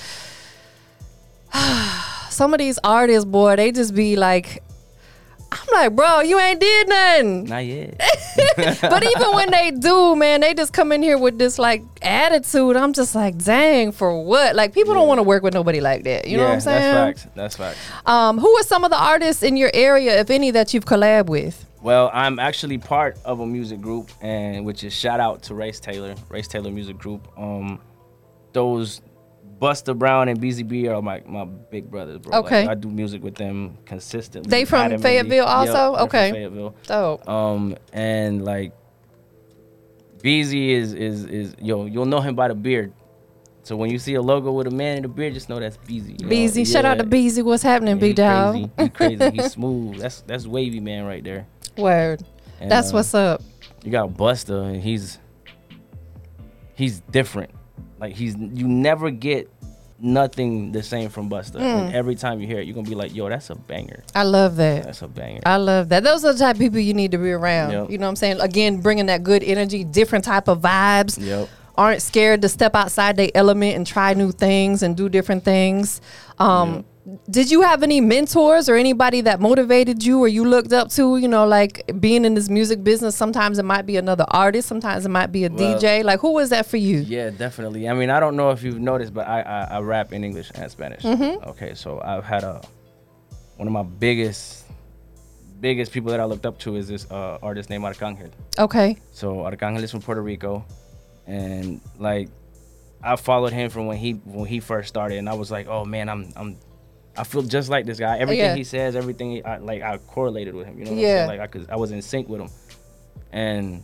some 2.29 2.53
of 2.53 2.59
these 2.59 2.79
artists, 2.83 3.25
boy, 3.25 3.55
they 3.55 3.71
just 3.71 3.93
be 3.95 4.15
like 4.15 4.63
I'm 5.51 5.67
like, 5.73 5.95
bro, 5.95 6.21
you 6.21 6.39
ain't 6.39 6.59
did 6.59 6.87
nothing. 6.87 7.43
Not 7.45 7.65
yet. 7.65 7.99
but 8.81 9.03
even 9.03 9.33
when 9.33 9.51
they 9.51 9.71
do, 9.71 10.15
man, 10.15 10.41
they 10.41 10.53
just 10.53 10.71
come 10.71 10.91
in 10.91 11.03
here 11.03 11.17
with 11.17 11.37
this 11.37 11.59
like 11.59 11.83
attitude. 12.01 12.77
I'm 12.77 12.93
just 12.93 13.15
like, 13.15 13.37
dang, 13.37 13.91
for 13.91 14.23
what? 14.23 14.55
Like 14.55 14.73
people 14.73 14.93
don't 14.93 15.07
want 15.07 15.19
to 15.19 15.23
work 15.23 15.43
with 15.43 15.53
nobody 15.53 15.81
like 15.81 16.03
that. 16.05 16.27
You 16.27 16.37
know 16.37 16.45
what 16.45 16.53
I'm 16.53 16.61
saying? 16.61 16.79
That's 16.79 17.21
facts. 17.23 17.35
That's 17.35 17.55
facts. 17.57 17.79
Um, 18.05 18.37
who 18.37 18.49
are 18.57 18.63
some 18.63 18.83
of 18.83 18.91
the 18.91 19.01
artists 19.01 19.43
in 19.43 19.57
your 19.57 19.71
area, 19.73 20.19
if 20.19 20.29
any, 20.29 20.51
that 20.51 20.73
you've 20.73 20.85
collabed 20.85 21.27
with? 21.27 21.65
Well, 21.81 22.11
I'm 22.13 22.39
actually 22.39 22.77
part 22.77 23.17
of 23.25 23.39
a 23.39 23.45
music 23.45 23.81
group, 23.81 24.11
and 24.21 24.65
which 24.65 24.83
is 24.83 24.93
shout 24.93 25.19
out 25.19 25.43
to 25.43 25.55
Race 25.55 25.79
Taylor, 25.79 26.15
Race 26.29 26.47
Taylor 26.47 26.71
Music 26.71 26.97
Group. 26.97 27.27
Um, 27.37 27.79
those 28.53 29.01
Buster 29.61 29.93
Brown 29.93 30.27
and 30.27 30.41
BZB 30.41 30.89
are 30.89 31.03
my, 31.03 31.21
my 31.27 31.45
big 31.45 31.89
brothers, 31.91 32.17
bro. 32.17 32.31
Like, 32.31 32.45
Okay. 32.45 32.67
I 32.67 32.73
do 32.73 32.89
music 32.89 33.23
with 33.23 33.35
them 33.35 33.77
consistently. 33.85 34.49
They 34.49 34.65
from 34.65 34.89
adamantly. 34.91 35.01
Fayetteville 35.03 35.45
also? 35.45 35.91
Yep, 35.93 36.01
Okay. 36.01 36.31
Fayetteville. 36.31 36.75
Dope. 36.87 37.29
Um, 37.29 37.77
and 37.93 38.43
like 38.43 38.73
BZ 40.23 40.69
is 40.69 40.93
is 40.93 41.25
is 41.25 41.55
yo, 41.59 41.85
you'll 41.85 42.05
know 42.07 42.21
him 42.21 42.33
by 42.35 42.47
the 42.47 42.55
beard. 42.55 42.91
So 43.61 43.75
when 43.75 43.91
you 43.91 43.99
see 43.99 44.15
a 44.15 44.21
logo 44.21 44.51
with 44.51 44.65
a 44.65 44.71
man 44.71 44.97
in 44.97 45.03
the 45.03 45.07
beard, 45.07 45.35
just 45.35 45.47
know 45.47 45.59
that's 45.59 45.77
BZ. 45.77 46.19
you 46.19 46.25
know? 46.25 46.29
Beezy, 46.29 46.65
shout 46.65 46.83
out 46.83 46.97
to 46.97 47.03
Yeah. 47.03 47.09
Beezy. 47.09 47.43
What's 47.43 47.61
happening, 47.61 47.97
Yeah, 47.97 48.01
B 48.01 48.07
he 48.07 48.13
Dog? 48.13 48.53
crazy. 48.53 48.71
He 48.79 48.89
crazy. 48.89 49.29
He's 49.37 49.51
smooth. 49.53 49.99
That's 49.99 50.21
that's 50.21 50.47
wavy 50.47 50.79
man 50.79 51.05
right 51.05 51.23
there. 51.23 51.45
Word. 51.77 52.23
And, 52.59 52.69
That's 52.71 52.89
uh, 52.91 52.95
what's 52.95 53.13
up. 53.13 53.41
you 53.83 53.91
got 53.91 54.17
Buster, 54.17 54.57
and 54.63 54.81
he's 54.81 55.19
he's 56.73 56.99
different. 57.11 57.51
Like 57.99 58.15
he's 58.15 58.35
you 58.35 58.67
never 58.67 59.11
get 59.11 59.49
nothing 60.01 60.71
the 60.71 60.83
same 60.83 61.09
from 61.09 61.29
Buster. 61.29 61.59
Hmm. 61.59 61.65
And 61.65 61.95
every 61.95 62.15
time 62.15 62.41
you 62.41 62.47
hear 62.47 62.59
it, 62.59 62.65
you're 62.65 62.73
gonna 62.75 62.89
be 62.89 62.95
like, 62.95 63.13
"Yo, 63.15 63.29
that's 63.29 63.49
a 63.49 63.55
banger. 63.55 64.03
I 64.15 64.23
love 64.23 64.55
that. 64.57 64.83
That's 64.83 65.01
a 65.01 65.07
banger." 65.07 65.41
I 65.45 65.57
love 65.57 65.89
that. 65.89 66.03
Those 66.03 66.25
are 66.25 66.33
the 66.33 66.39
type 66.39 66.55
of 66.55 66.59
people 66.59 66.79
you 66.79 66.93
need 66.93 67.11
to 67.11 67.17
be 67.17 67.31
around. 67.31 67.71
Yep. 67.71 67.91
You 67.91 67.97
know 67.97 68.07
what 68.07 68.09
I'm 68.09 68.15
saying? 68.15 68.41
Again, 68.41 68.81
bringing 68.81 69.05
that 69.07 69.23
good 69.23 69.43
energy, 69.43 69.83
different 69.83 70.25
type 70.25 70.47
of 70.47 70.61
vibes. 70.61 71.19
Yep. 71.19 71.49
Aren't 71.77 72.01
scared 72.01 72.41
to 72.41 72.49
step 72.49 72.75
outside 72.75 73.15
their 73.15 73.29
element 73.33 73.75
and 73.75 73.87
try 73.87 74.13
new 74.13 74.31
things 74.31 74.83
and 74.83 74.95
do 74.95 75.07
different 75.07 75.43
things. 75.43 76.01
Um, 76.37 76.85
Did 77.29 77.49
you 77.49 77.61
have 77.61 77.81
any 77.81 77.99
mentors 77.99 78.69
or 78.69 78.75
anybody 78.75 79.21
that 79.21 79.39
motivated 79.39 80.03
you 80.03 80.19
or 80.19 80.27
you 80.27 80.45
looked 80.45 80.71
up 80.71 80.89
to? 80.91 81.17
You 81.17 81.27
know, 81.27 81.47
like 81.47 81.89
being 81.99 82.25
in 82.25 82.35
this 82.35 82.47
music 82.47 82.83
business, 82.83 83.15
sometimes 83.15 83.57
it 83.57 83.65
might 83.65 83.85
be 83.87 83.97
another 83.97 84.25
artist, 84.29 84.67
sometimes 84.67 85.05
it 85.05 85.09
might 85.09 85.31
be 85.31 85.45
a 85.45 85.49
Well, 85.49 85.79
DJ. 85.79 86.03
Like, 86.03 86.19
who 86.19 86.33
was 86.33 86.49
that 86.51 86.67
for 86.67 86.77
you? 86.77 86.97
Yeah, 86.99 87.31
definitely. 87.31 87.89
I 87.89 87.93
mean, 87.93 88.11
I 88.11 88.19
don't 88.19 88.35
know 88.35 88.51
if 88.51 88.61
you've 88.61 88.79
noticed, 88.79 89.13
but 89.13 89.27
I 89.27 89.41
I, 89.41 89.63
I 89.63 89.79
rap 89.79 90.13
in 90.13 90.23
English 90.23 90.51
and 90.53 90.69
Spanish. 90.69 91.01
Mm-hmm. 91.01 91.49
Okay, 91.49 91.73
so 91.73 91.99
I've 92.03 92.23
had 92.23 92.43
a 92.43 92.61
one 93.57 93.67
of 93.67 93.73
my 93.73 93.83
biggest 93.83 94.65
biggest 95.59 95.91
people 95.91 96.11
that 96.11 96.19
I 96.19 96.25
looked 96.25 96.45
up 96.45 96.57
to 96.59 96.75
is 96.75 96.87
this 96.87 97.09
uh, 97.11 97.37
artist 97.41 97.69
named 97.69 97.83
Arcangel. 97.83 98.31
Okay. 98.57 98.97
So 99.11 99.37
Arcangel 99.37 99.81
is 99.81 99.91
from 99.91 100.01
Puerto 100.01 100.21
Rico, 100.21 100.65
and 101.25 101.81
like 101.99 102.29
I 103.03 103.15
followed 103.15 103.53
him 103.53 103.69
from 103.69 103.87
when 103.87 103.97
he 103.97 104.13
when 104.25 104.45
he 104.47 104.59
first 104.59 104.87
started, 104.89 105.17
and 105.17 105.27
I 105.29 105.33
was 105.33 105.49
like, 105.49 105.67
oh 105.67 105.85
man, 105.85 106.09
I'm 106.09 106.31
I'm 106.35 106.57
I 107.17 107.23
feel 107.25 107.41
just 107.41 107.69
like 107.69 107.85
this 107.85 107.99
guy. 107.99 108.17
Everything 108.19 108.45
Yeah. 108.45 108.55
he 108.55 108.63
says, 108.63 108.95
everything 108.95 109.31
he, 109.31 109.43
I, 109.43 109.57
like 109.57 109.81
I 109.81 109.97
correlated 109.97 110.55
with 110.55 110.65
him. 110.67 110.79
You 110.79 110.85
know 110.85 110.91
what 110.91 110.99
Yeah. 110.99 111.07
I'm 111.09 111.15
saying? 111.17 111.27
Like 111.27 111.39
I 111.41 111.47
could 111.47 111.69
I 111.69 111.75
was 111.75 111.91
in 111.91 112.01
sync 112.01 112.29
with 112.29 112.41
him, 112.41 112.49
and 113.31 113.83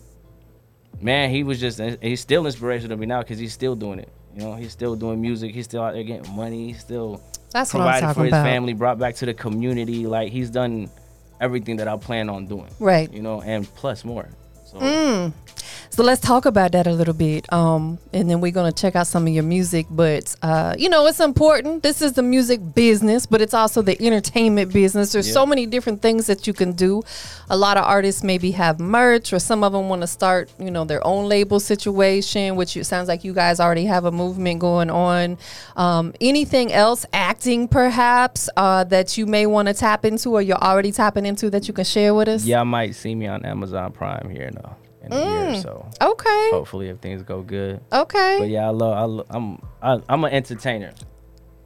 man, 1.02 1.30
he 1.30 1.44
was 1.44 1.60
just 1.60 1.80
he's 2.02 2.22
still 2.22 2.46
inspirational 2.46 2.96
to 2.96 3.00
me 3.00 3.06
now 3.06 3.22
because 3.22 3.40
he's 3.40 3.54
still 3.54 3.76
doing 3.76 4.00
it. 4.00 4.10
You 4.36 4.44
know, 4.44 4.56
he's 4.56 4.72
still 4.72 4.96
doing 4.96 5.20
music. 5.20 5.54
He's 5.54 5.66
still 5.66 5.82
out 5.84 5.94
there 5.94 6.04
getting 6.04 6.36
money. 6.36 6.68
He's 6.68 6.80
still 6.80 7.22
That's 7.52 7.74
what 7.74 7.82
I'm 7.82 7.88
providing 7.94 8.14
for 8.14 8.24
his 8.26 8.30
about. 8.34 8.44
family, 8.46 8.74
brought 8.74 9.00
back 9.00 9.16
to 9.16 9.26
the 9.26 9.34
community. 9.34 10.06
Like 10.06 10.32
he's 10.32 10.50
done 10.50 10.90
everything 11.42 11.78
that 11.78 11.88
I 11.88 11.98
plan 11.98 12.30
on 12.30 12.46
doing. 12.48 12.70
Right. 12.80 13.12
You 13.12 13.22
know, 13.22 13.42
and 13.42 13.68
plus 13.76 14.06
more. 14.06 14.30
So 14.66 14.78
Mm. 14.80 15.34
So 15.90 16.04
let's 16.04 16.22
talk 16.22 16.46
about 16.46 16.72
that 16.74 16.88
a 16.88 16.92
little 16.94 17.14
bit. 17.14 17.52
Um, 17.52 17.98
and 18.14 18.30
then 18.30 18.42
we're 18.42 18.52
gonna 18.52 18.72
check 18.72 18.96
out 18.96 19.08
some 19.08 19.26
of 19.28 19.34
your 19.34 19.44
music. 19.44 19.88
But 19.90 20.36
uh, 20.42 20.76
you 20.78 20.90
know, 20.90 21.06
it's 21.08 21.20
important. 21.20 21.84
This 21.84 22.02
is 22.02 22.14
the 22.14 22.24
music 22.24 22.60
business, 22.76 23.26
but 23.26 23.42
it's 23.42 23.54
also 23.54 23.82
the 23.82 23.98
entertainment 24.06 24.72
business. 24.74 25.12
There's 25.12 25.28
Yeah. 25.28 25.34
so 25.34 25.46
many 25.46 25.66
different 25.66 26.02
things 26.02 26.28
that 26.28 26.48
you 26.48 26.54
can 26.54 26.74
do. 26.74 27.02
A 27.50 27.58
lot 27.58 27.78
of 27.78 27.86
artists 27.86 28.24
maybe 28.24 28.52
have 28.52 28.80
merch, 28.80 29.34
or 29.34 29.40
some 29.40 29.64
of 29.64 29.72
them 29.74 29.90
want 29.90 30.02
to 30.02 30.08
start, 30.08 30.50
you 30.60 30.70
know, 30.72 30.84
their 30.86 31.06
own 31.06 31.28
label 31.30 31.60
situation. 31.60 32.56
Which 32.56 32.76
it 32.78 32.86
sounds 32.86 33.08
like 33.08 33.24
you 33.24 33.34
guys 33.34 33.60
already 33.60 33.86
have 33.86 34.06
a 34.06 34.12
movement 34.12 34.60
going 34.60 34.90
on. 34.90 35.38
Um, 35.76 36.14
anything 36.22 36.72
else, 36.74 37.06
acting 37.14 37.68
perhaps, 37.68 38.50
uh, 38.58 38.84
that 38.86 39.18
you 39.18 39.26
may 39.26 39.46
want 39.46 39.68
to 39.68 39.74
tap 39.74 40.06
into, 40.06 40.32
or 40.32 40.42
you're 40.42 40.58
already 40.58 40.92
tapping 40.92 41.26
into 41.26 41.50
that 41.50 41.68
you 41.68 41.74
can 41.74 41.86
share 41.86 42.14
with 42.14 42.28
us? 42.28 42.46
Yeah, 42.46 42.62
I 42.62 42.64
might 42.64 42.96
see 42.96 43.16
me 43.16 43.28
on 43.28 43.46
Amazon 43.46 43.92
Prime 43.92 44.30
here 44.30 44.50
a, 44.52 44.76
in 45.04 45.14
a 45.14 45.16
year 45.16 45.26
Mm. 45.26 45.58
or 45.58 45.62
so. 45.62 45.90
Okay. 46.02 46.50
Hopefully, 46.52 46.90
if 46.90 46.98
things 47.00 47.24
go 47.24 47.42
good. 47.42 47.80
Okay. 47.92 48.38
But 48.40 48.50
yeah, 48.50 48.68
I 48.68 48.72
love. 48.72 48.94
I 48.98 49.04
lo- 49.04 49.26
I'm. 49.30 49.62
I, 49.82 50.02
I'm 50.10 50.24
an 50.24 50.32
entertainer. 50.34 50.94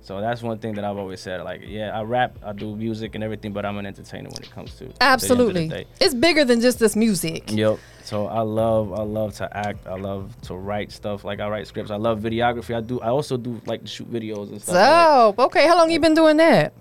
So 0.04 0.20
that's 0.20 0.42
one 0.42 0.58
thing 0.58 0.74
that 0.74 0.84
I've 0.84 0.98
always 0.98 1.22
said. 1.22 1.42
Like, 1.44 1.62
yeah, 1.64 1.98
I 1.98 2.02
rap, 2.02 2.38
I 2.44 2.54
do 2.54 2.76
music 2.76 3.14
and 3.14 3.24
everything, 3.24 3.54
but 3.54 3.66
I'm 3.68 3.78
an 3.78 3.86
entertainer 3.86 4.30
when 4.30 4.42
it 4.42 4.50
comes 4.50 4.72
to 4.80 4.80
to 4.80 4.84
the 4.86 4.86
end 4.86 4.92
of 4.94 4.98
the 5.00 5.06
Absolutely. 5.06 5.86
It's 6.00 6.16
bigger 6.16 6.44
than 6.44 6.60
just 6.60 6.80
this 6.80 6.96
music. 6.96 7.52
Yep. 7.52 7.78
So 8.04 8.26
I 8.26 8.42
love 8.42 8.94
I 8.94 9.04
love 9.04 9.36
to 9.36 9.56
act. 9.56 9.86
I 9.86 9.96
love 9.96 10.36
to 10.44 10.56
write 10.56 10.92
stuff. 10.92 11.24
Like 11.24 11.40
I 11.40 11.48
write 11.50 11.68
scripts. 11.68 11.92
I 11.92 11.98
love 11.98 12.20
videography. 12.20 12.76
I 12.76 12.82
do. 12.82 13.00
I 13.00 13.10
also 13.10 13.38
do 13.38 13.62
like 13.68 13.88
shoot 13.88 14.12
videos 14.12 14.50
and 14.50 14.60
stuff. 14.62 14.76
like 14.76 15.36
So, 15.38 15.44
okay, 15.46 15.68
how 15.68 15.78
long 15.78 15.92
you 15.92 16.00
been 16.00 16.16
doing 16.16 16.38
that? 16.38 16.74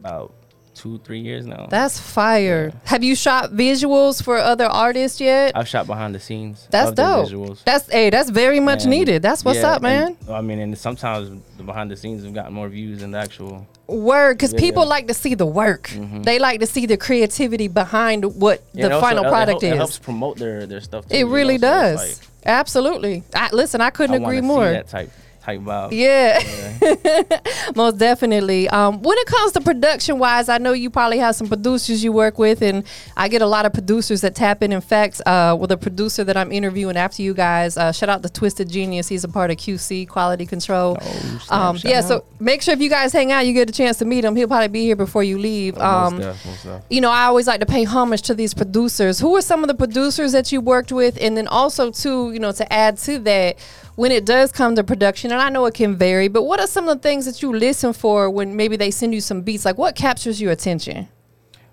about 0.00 0.32
two, 0.74 0.98
three 1.04 1.20
years 1.20 1.46
now. 1.46 1.66
That's 1.68 1.98
fire. 1.98 2.72
Have 2.84 3.02
you 3.04 3.14
shot 3.14 3.50
visuals 3.50 4.22
for 4.22 4.36
other 4.38 4.66
artists 4.66 5.20
yet? 5.20 5.52
I've 5.54 5.68
shot 5.68 5.86
behind 5.86 6.14
the 6.14 6.20
scenes. 6.20 6.66
That's 6.70 6.92
dope. 6.92 7.28
Visuals. 7.28 7.62
That's 7.64 7.90
hey, 7.90 8.10
that's 8.10 8.30
very 8.30 8.60
much 8.60 8.82
And, 8.82 8.90
needed. 8.90 9.22
That's 9.22 9.44
what's 9.44 9.58
yeah, 9.60 9.72
up, 9.72 9.82
man. 9.82 10.16
and, 10.26 10.30
I 10.30 10.40
mean, 10.40 10.58
and 10.58 10.76
sometimes 10.78 11.30
the 11.56 11.62
behind 11.62 11.90
the 11.90 11.96
scenes 11.96 12.24
have 12.24 12.34
gotten 12.34 12.52
more 12.54 12.68
views 12.68 13.00
than 13.00 13.10
the 13.12 13.18
actual. 13.18 13.66
work 13.86 14.38
because 14.38 14.52
Yeah, 14.54 14.60
people 14.60 14.84
yeah. 14.84 14.88
like 14.88 15.08
to 15.08 15.14
see 15.14 15.34
the 15.34 15.44
work. 15.46 15.88
Mhm. 15.90 16.24
They 16.24 16.38
like 16.38 16.60
to 16.60 16.66
see 16.66 16.86
the 16.86 16.96
creativity 16.96 17.68
behind 17.68 18.24
what 18.40 18.62
Yeah, 18.72 18.88
the 18.88 19.00
final 19.00 19.24
it 19.24 19.28
product 19.28 19.60
help- 19.60 19.64
It 19.64 19.72
is. 19.72 19.76
helps 19.78 19.98
promote 19.98 20.38
their 20.38 20.66
their 20.66 20.80
stuff. 20.80 21.06
Too, 21.08 21.14
It 21.14 21.18
you 21.20 21.24
know, 21.26 21.32
really 21.32 21.58
so 21.58 21.62
does. 21.62 21.98
like, 21.98 22.28
Absolutely. 22.46 23.22
I, 23.34 23.50
listen, 23.52 23.80
I 23.80 23.90
couldn't 23.90 24.14
I 24.14 24.18
agree 24.24 24.40
more. 24.40 24.64
That 24.70 24.88
type 24.88 25.10
type 25.42 25.60
vibe. 25.60 25.90
Yeah. 25.92 26.38
Yeah. 26.80 27.40
Most 27.76 27.98
definitely. 27.98 28.68
Um, 28.68 29.02
when 29.02 29.18
it 29.18 29.26
comes 29.26 29.52
to 29.52 29.60
production 29.60 30.18
wise, 30.18 30.48
I 30.48 30.58
know 30.58 30.72
you 30.72 30.88
probably 30.90 31.18
have 31.18 31.34
some 31.34 31.48
producers 31.48 32.02
you 32.04 32.12
work 32.12 32.38
with, 32.38 32.62
and 32.62 32.84
I 33.16 33.28
get 33.28 33.42
a 33.42 33.46
lot 33.46 33.66
of 33.66 33.72
producers 33.72 34.20
that 34.20 34.34
tap 34.34 34.62
in. 34.62 34.72
In 34.72 34.80
fact, 34.80 35.20
uh, 35.26 35.56
with 35.58 35.72
a 35.72 35.76
producer 35.76 36.24
that 36.24 36.36
I'm 36.36 36.52
interviewing 36.52 36.96
after 36.96 37.22
you 37.22 37.34
guys, 37.34 37.76
uh, 37.76 37.92
shout 37.92 38.08
out 38.08 38.22
to 38.22 38.28
Twisted 38.28 38.68
Genius. 38.70 39.08
He's 39.08 39.24
a 39.24 39.28
part 39.28 39.50
of 39.50 39.56
QC 39.56 40.08
Quality 40.08 40.46
Control. 40.46 40.96
Oh, 41.00 41.40
Um, 41.50 41.76
yeah, 41.82 41.98
out. 41.98 42.04
so 42.04 42.24
make 42.38 42.62
sure 42.62 42.74
if 42.74 42.80
you 42.80 42.88
guys 42.90 43.12
hang 43.12 43.32
out, 43.32 43.46
you 43.46 43.52
get 43.52 43.68
a 43.68 43.72
chance 43.72 43.98
to 43.98 44.04
meet 44.04 44.24
him. 44.24 44.36
He'll 44.36 44.48
probably 44.48 44.68
be 44.68 44.82
here 44.84 44.96
before 44.96 45.24
you 45.24 45.38
leave. 45.38 45.76
Oh, 45.78 46.10
most 46.10 46.12
Um, 46.12 46.18
most 46.46 46.66
you 46.90 47.00
know, 47.00 47.10
I 47.10 47.24
always 47.24 47.46
like 47.46 47.60
to 47.60 47.66
pay 47.66 47.84
homage 47.84 48.22
to 48.22 48.34
these 48.34 48.54
producers. 48.54 49.18
Who 49.18 49.36
are 49.36 49.42
some 49.42 49.62
of 49.64 49.68
the 49.68 49.74
producers 49.74 50.32
that 50.32 50.52
you 50.52 50.60
worked 50.60 50.92
with? 50.92 51.18
And 51.20 51.36
then 51.36 51.48
also, 51.48 51.90
too, 51.90 52.32
you 52.32 52.38
know, 52.38 52.52
to 52.52 52.72
add 52.72 52.96
to 52.98 53.18
that, 53.20 53.56
when 53.96 54.12
it 54.12 54.24
does 54.24 54.52
come 54.52 54.74
to 54.76 54.84
production, 54.84 55.32
and 55.32 55.40
I 55.40 55.48
know 55.48 55.66
it 55.66 55.74
can 55.74 55.96
vary, 55.96 56.28
but 56.28 56.44
what 56.44 56.60
are 56.60 56.66
some 56.66 56.88
of 56.88 56.96
the 56.96 57.02
things 57.02 57.24
that 57.26 57.42
you 57.42 57.52
listen 57.54 57.92
for 57.92 58.30
when 58.30 58.56
maybe 58.56 58.76
they 58.76 58.90
send 58.90 59.14
you 59.14 59.20
some 59.20 59.42
beats? 59.42 59.64
Like, 59.64 59.78
what 59.78 59.94
captures 59.96 60.40
your 60.40 60.52
attention? 60.52 61.08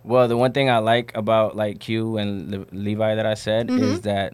Well, 0.03 0.27
the 0.27 0.37
one 0.37 0.51
thing 0.53 0.69
I 0.69 0.77
like 0.79 1.11
about 1.15 1.55
like 1.55 1.79
Q 1.79 2.17
and 2.17 2.51
Le- 2.51 2.65
Levi 2.71 3.15
that 3.15 3.25
I 3.25 3.33
said 3.33 3.67
Mm-hmm. 3.67 3.83
is 3.83 4.01
that 4.01 4.33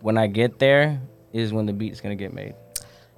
when 0.00 0.18
I 0.18 0.26
get 0.26 0.58
there 0.58 1.00
is 1.32 1.52
when 1.52 1.66
the 1.66 1.72
beat's 1.72 2.00
gonna 2.00 2.16
get 2.16 2.32
made. 2.34 2.54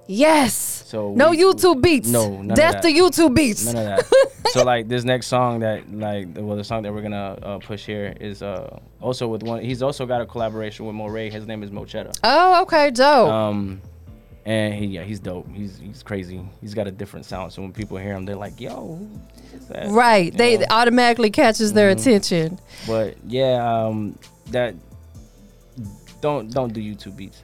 Yes. 0.07 0.83
So 0.87 1.13
no 1.13 1.31
we- 1.31 1.37
YouTube 1.37 1.81
beats. 1.81 2.09
No, 2.09 2.29
none 2.29 2.51
of 2.51 2.55
Death 2.57 2.81
to 2.81 2.87
YouTube 2.89 3.33
beats. 3.35 3.65
None 3.65 3.77
of 3.77 4.05
that. 4.05 4.47
so 4.51 4.63
like 4.73 4.87
this 4.87 5.03
next 5.03 5.27
song 5.27 5.59
that 5.61 5.91
like 5.91 6.27
well 6.35 6.57
the 6.57 6.63
song 6.63 6.83
that 6.83 6.93
we're 6.93 7.01
gonna 7.01 7.37
uh, 7.41 7.57
push 7.59 7.85
here 7.85 8.13
is 8.19 8.41
uh 8.43 8.79
also 9.01 9.27
with 9.27 9.43
one. 9.43 9.61
He's 9.63 9.81
also 9.81 10.05
got 10.05 10.21
a 10.21 10.25
collaboration 10.25 10.85
with 10.85 10.95
Moray. 10.95 11.29
His 11.29 11.47
name 11.47 11.63
is 11.63 11.69
Mochetta. 11.71 12.17
Oh, 12.23 12.61
okay, 12.63 12.91
dope. 12.91 13.29
Um, 13.29 13.81
and 14.45 14.73
he 14.73 14.87
yeah 14.87 15.03
he's 15.03 15.19
dope. 15.21 15.47
He's 15.53 15.77
he's 15.79 16.03
crazy. 16.03 16.45
He's 16.59 16.73
got 16.73 16.85
a 16.87 16.91
different 16.91 17.25
sound. 17.25 17.53
So 17.53 17.61
when 17.61 17.71
people 17.71 17.97
hear 17.97 18.13
him, 18.13 18.25
they're 18.25 18.35
like, 18.35 18.59
"Yo, 18.59 18.99
that?" 19.69 19.87
right. 19.89 20.31
You 20.33 20.37
They 20.37 20.57
know? 20.57 20.65
automatically 20.69 21.31
catches 21.31 21.71
their 21.73 21.89
Mhm. 21.95 21.99
attention. 21.99 22.59
But 22.85 23.15
yeah, 23.25 23.85
um, 23.85 24.19
that 24.51 24.75
don't 26.21 26.51
don't 26.53 26.73
do 26.73 26.81
YouTube 26.81 27.15
beats. 27.15 27.41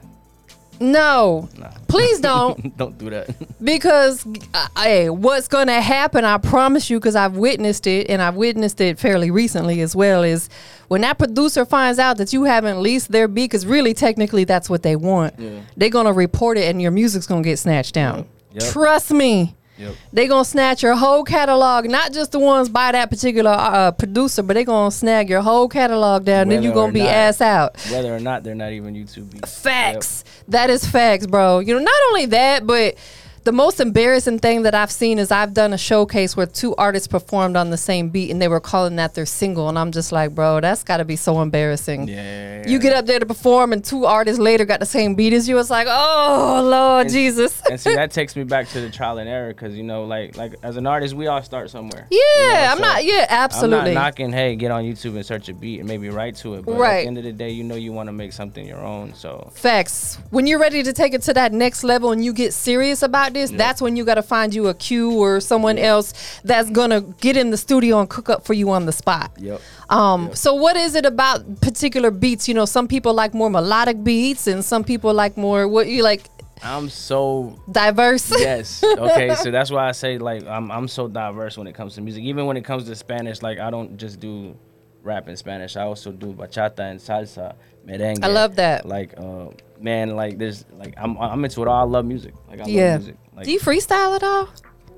No. 0.80 1.48
Nah. 1.58 1.68
Please 1.88 2.20
don't. 2.30 2.76
don't 2.76 2.96
do 2.96 3.10
that. 3.10 3.28
because 3.62 4.24
uh, 4.54 4.66
hey 4.78 5.10
what's 5.10 5.46
gonna 5.48 5.80
happen 5.80 6.24
i 6.24 6.38
promise 6.38 6.88
you 6.88 6.98
because 6.98 7.14
i've 7.16 7.36
witnessed 7.36 7.86
it 7.86 8.08
and 8.08 8.22
i've 8.22 8.36
witnessed 8.36 8.80
it 8.80 8.98
fairly 8.98 9.30
recently 9.30 9.80
as 9.82 9.94
well 9.94 10.22
is 10.22 10.48
when 10.88 11.02
that 11.02 11.18
producer 11.18 11.64
finds 11.66 11.98
out 11.98 12.16
that 12.16 12.32
you 12.32 12.44
haven't 12.44 12.80
leased 12.80 13.10
their 13.12 13.28
beat 13.28 13.44
because 13.50 13.66
really 13.66 13.92
technically 13.92 14.44
that's 14.44 14.70
what 14.70 14.82
they 14.82 14.96
want 14.96 15.34
Yeah. 15.38 15.60
they're 15.76 15.90
gonna 15.90 16.12
report 16.12 16.56
it 16.56 16.64
and 16.70 16.80
your 16.80 16.90
music's 16.92 17.26
gonna 17.26 17.42
get 17.42 17.58
snatched 17.58 17.94
down 17.94 18.26
Yep. 18.52 18.72
trust 18.72 19.10
me 19.10 19.54
Yep. 19.80 19.94
they 20.12 20.26
gonna 20.28 20.44
snatch 20.44 20.82
your 20.82 20.94
whole 20.94 21.24
catalog 21.24 21.88
not 21.88 22.12
just 22.12 22.32
the 22.32 22.38
ones 22.38 22.68
by 22.68 22.92
that 22.92 23.08
particular 23.08 23.50
uh, 23.50 23.90
producer 23.92 24.42
but 24.42 24.54
they 24.54 24.64
gonna 24.64 24.90
snag 24.90 25.30
your 25.30 25.40
whole 25.40 25.68
catalog 25.68 26.24
down 26.26 26.48
then 26.48 26.58
Whether 26.58 26.68
you 26.68 26.74
gonna 26.74 26.92
be 26.92 27.00
not. 27.00 27.08
ass 27.08 27.40
out 27.40 27.76
Whether 27.90 28.14
or 28.14 28.20
not 28.20 28.44
they're 28.44 28.54
not 28.54 28.72
even 28.72 28.94
YouTube 28.94 29.30
beats. 29.30 29.58
Facts. 29.58 30.24
That 30.48 30.68
is 30.68 30.84
facts, 30.84 31.26
bro. 31.26 31.60
You 31.60 31.72
know, 31.74 31.80
not 31.80 31.94
only 32.08 32.26
that, 32.26 32.66
but 32.66 32.96
the 33.44 33.52
most 33.52 33.80
embarrassing 33.80 34.38
thing 34.38 34.62
that 34.62 34.74
I've 34.74 34.90
seen 34.90 35.18
is 35.18 35.30
I've 35.30 35.54
done 35.54 35.72
a 35.72 35.78
showcase 35.78 36.36
where 36.36 36.46
two 36.46 36.74
artists 36.76 37.08
performed 37.08 37.56
on 37.56 37.70
the 37.70 37.76
same 37.78 38.10
beat 38.10 38.30
and 38.30 38.40
they 38.40 38.48
were 38.48 38.60
calling 38.60 38.96
that 38.96 39.14
their 39.14 39.24
single. 39.26 39.68
And 39.68 39.78
I'm 39.78 39.92
just 39.92 40.12
like, 40.12 40.34
bro, 40.34 40.60
that's 40.60 40.82
got 40.84 40.98
to 40.98 41.04
be 41.06 41.16
so 41.16 41.40
embarrassing. 41.40 42.06
Yeah. 42.08 42.68
You 42.68 42.78
get 42.78 42.92
up 42.94 43.06
there 43.06 43.18
to 43.18 43.24
perform 43.26 43.72
and 43.72 43.82
two 43.84 44.04
artists 44.04 44.38
later 44.38 44.64
got 44.66 44.80
the 44.80 44.86
same 44.86 45.14
beat 45.14 45.32
as 45.32 45.48
you. 45.48 45.58
It's 45.58 45.70
like, 45.70 45.86
oh, 45.90 46.62
Lord 46.70 47.06
And- 47.06 47.10
Jesus. 47.14 47.60
and 47.70 47.80
see 47.80 47.94
that 47.94 48.10
takes 48.20 48.36
me 48.36 48.44
back 48.44 48.68
to 48.68 48.80
the 48.80 48.90
trial 48.90 49.18
and 49.18 49.28
error 49.28 49.48
because 49.54 49.74
you 49.74 49.82
know 49.84 50.04
like 50.04 50.36
like 50.36 50.54
as 50.62 50.76
an 50.76 50.86
artist 50.86 51.14
we 51.14 51.26
all 51.26 51.42
start 51.42 51.70
somewhere 51.70 52.06
Yeah, 52.10 52.18
You 52.18 52.52
know, 52.52 52.58
I'm 52.72 52.76
so 52.78 52.82
not, 52.84 53.04
yeah, 53.04 53.26
absolutely. 53.28 53.78
i'm 53.78 53.94
not 53.94 54.00
knocking 54.02 54.32
hey 54.32 54.56
get 54.56 54.70
on 54.70 54.84
youtube 54.84 55.14
and 55.16 55.24
search 55.24 55.48
a 55.48 55.54
beat 55.54 55.78
and 55.80 55.88
maybe 55.88 56.08
write 56.10 56.36
to 56.36 56.54
it 56.54 56.64
but 56.64 56.74
at 56.74 56.78
Right. 56.80 57.00
the 57.02 57.06
end 57.06 57.18
of 57.18 57.24
the 57.24 57.32
day 57.32 57.50
you 57.50 57.64
know 57.64 57.74
you 57.76 57.92
want 57.92 58.08
to 58.08 58.12
make 58.12 58.32
something 58.32 58.66
your 58.66 58.80
own 58.80 59.14
so 59.14 59.50
Facts. 59.54 60.18
When 60.30 60.46
you're 60.46 60.58
ready 60.58 60.82
to 60.82 60.92
take 60.92 61.14
it 61.14 61.22
to 61.22 61.34
that 61.34 61.52
next 61.52 61.84
level 61.84 62.12
and 62.12 62.24
you 62.24 62.32
get 62.32 62.52
serious 62.52 63.02
about 63.02 63.29
this, 63.32 63.50
Yeah. 63.50 63.58
that's 63.58 63.80
when 63.82 63.96
you 63.96 64.04
got 64.04 64.14
to 64.16 64.22
find 64.22 64.54
you 64.54 64.68
a 64.68 64.74
cue 64.74 65.12
or 65.12 65.40
someone 65.40 65.78
else 65.78 66.12
that's 66.44 66.70
gonna 66.70 67.00
get 67.20 67.36
in 67.36 67.50
the 67.50 67.56
studio 67.56 68.00
and 68.00 68.08
cook 68.08 68.28
up 68.28 68.44
for 68.46 68.54
you 68.54 68.70
on 68.70 68.86
the 68.86 68.92
spot. 68.92 69.30
yep 69.38 69.60
Um, 69.88 70.28
Yeah. 70.28 70.34
so 70.34 70.54
what 70.54 70.76
is 70.76 70.94
it 70.94 71.04
about 71.06 71.60
particular 71.60 72.10
beats? 72.10 72.48
You 72.48 72.54
know, 72.54 72.64
some 72.66 72.86
people 72.88 73.12
like 73.14 73.32
more 73.34 73.50
melodic 73.50 74.02
beats, 74.04 74.46
and 74.46 74.64
some 74.64 74.84
people 74.84 75.12
like 75.14 75.36
more 75.36 75.66
what 75.68 75.86
you 75.88 76.02
like 76.02 76.22
i'm 76.62 76.90
so 76.90 77.56
diverse. 77.72 78.30
yes 78.38 78.84
okay 78.84 79.34
so 79.34 79.50
that's 79.50 79.70
why 79.70 79.88
i 79.88 79.92
say 79.92 80.18
like 80.18 80.46
I'm, 80.46 80.70
I'm 80.70 80.88
so 80.88 81.08
diverse 81.08 81.56
when 81.56 81.66
it 81.66 81.74
comes 81.74 81.94
to 81.94 82.02
music 82.02 82.22
even 82.24 82.44
when 82.44 82.58
it 82.58 82.64
comes 82.66 82.84
to 82.84 82.94
spanish 82.94 83.40
like 83.40 83.58
i 83.58 83.70
don't 83.70 83.96
just 83.96 84.20
do 84.20 84.54
rap 85.02 85.28
in 85.28 85.36
spanish 85.36 85.76
i 85.76 85.82
also 85.82 86.12
do 86.12 86.32
bachata 86.32 86.80
and 86.80 87.00
salsa 87.00 87.54
merengue 87.86 88.22
I 88.22 88.28
love 88.28 88.56
that. 88.56 88.84
like 88.86 89.14
uh 89.18 89.46
man 89.80 90.14
like 90.16 90.36
there's 90.38 90.64
like 90.78 90.94
i'm 90.98 91.16
i'm 91.18 91.42
into 91.44 91.62
it 91.62 91.68
all 91.68 91.80
i 91.80 91.90
love 91.90 92.04
music 92.04 92.34
like 92.48 92.60
i 92.60 92.66
Yeah. 92.66 92.92
love 92.92 93.00
music 93.00 93.16
like 93.34 93.44
Do 93.46 93.52
you 93.52 93.60
freestyle 93.60 94.14
at 94.16 94.22
all? 94.22 94.48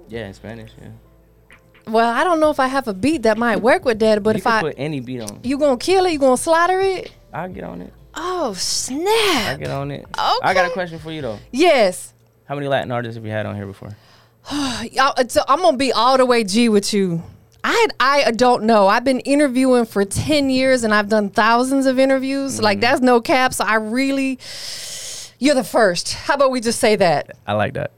yeah 0.08 0.26
in 0.26 0.34
spanish 0.34 0.72
yeah 0.80 0.88
Well, 1.86 2.08
I 2.08 2.22
don't 2.22 2.38
know 2.38 2.50
if 2.50 2.60
I 2.60 2.68
have 2.68 2.86
a 2.86 2.94
beat 2.94 3.22
that 3.22 3.36
might 3.36 3.60
work 3.60 3.84
with 3.84 3.98
that, 4.00 4.22
but 4.22 4.36
you 4.36 4.38
if 4.38 4.44
can 4.44 4.52
I 4.52 4.60
put 4.60 4.74
any 4.78 5.00
beat 5.00 5.20
on 5.20 5.40
you 5.42 5.58
gonna 5.58 5.76
kill 5.76 6.04
it, 6.06 6.12
you 6.12 6.18
gonna 6.18 6.36
slaughter 6.36 6.80
it. 6.80 7.12
i'll 7.32 7.48
get 7.48 7.64
on 7.64 7.82
it 7.82 7.92
Oh 8.14 8.52
snap! 8.54 9.54
i 9.54 9.56
get 9.58 9.70
on 9.70 9.90
it 9.90 10.04
Okay. 10.04 10.38
i 10.42 10.52
got 10.54 10.66
a 10.66 10.70
question 10.70 10.98
for 10.98 11.10
you 11.12 11.22
though 11.22 11.38
Yes. 11.50 12.12
how 12.44 12.54
many 12.56 12.66
latin 12.68 12.90
artists 12.92 13.16
have 13.16 13.24
you 13.24 13.30
had 13.32 13.46
on 13.46 13.54
here 13.56 13.66
before 13.66 13.90
so 15.28 15.40
I'm 15.48 15.60
gonna 15.62 15.76
be 15.76 15.92
all 15.92 16.16
the 16.18 16.26
way 16.26 16.42
G 16.42 16.68
with 16.68 16.92
you. 16.92 17.22
I 17.64 17.88
I 18.00 18.30
don't 18.32 18.64
know. 18.64 18.88
I've 18.88 19.04
been 19.04 19.20
interviewing 19.20 19.84
for 19.84 20.04
ten 20.04 20.50
years 20.50 20.84
and 20.84 20.92
I've 20.92 21.08
done 21.08 21.30
thousands 21.30 21.86
of 21.86 21.98
interviews. 21.98 22.60
Like 22.60 22.78
mm-hmm. 22.78 22.80
that's 22.82 23.00
no 23.00 23.20
cap. 23.20 23.54
So 23.54 23.64
I 23.64 23.76
really, 23.76 24.38
you're 25.38 25.54
the 25.54 25.64
first. 25.64 26.14
How 26.14 26.34
about 26.34 26.50
we 26.50 26.60
just 26.60 26.80
say 26.80 26.96
that? 26.96 27.36
i 27.46 27.52
like 27.52 27.74
that 27.74 27.92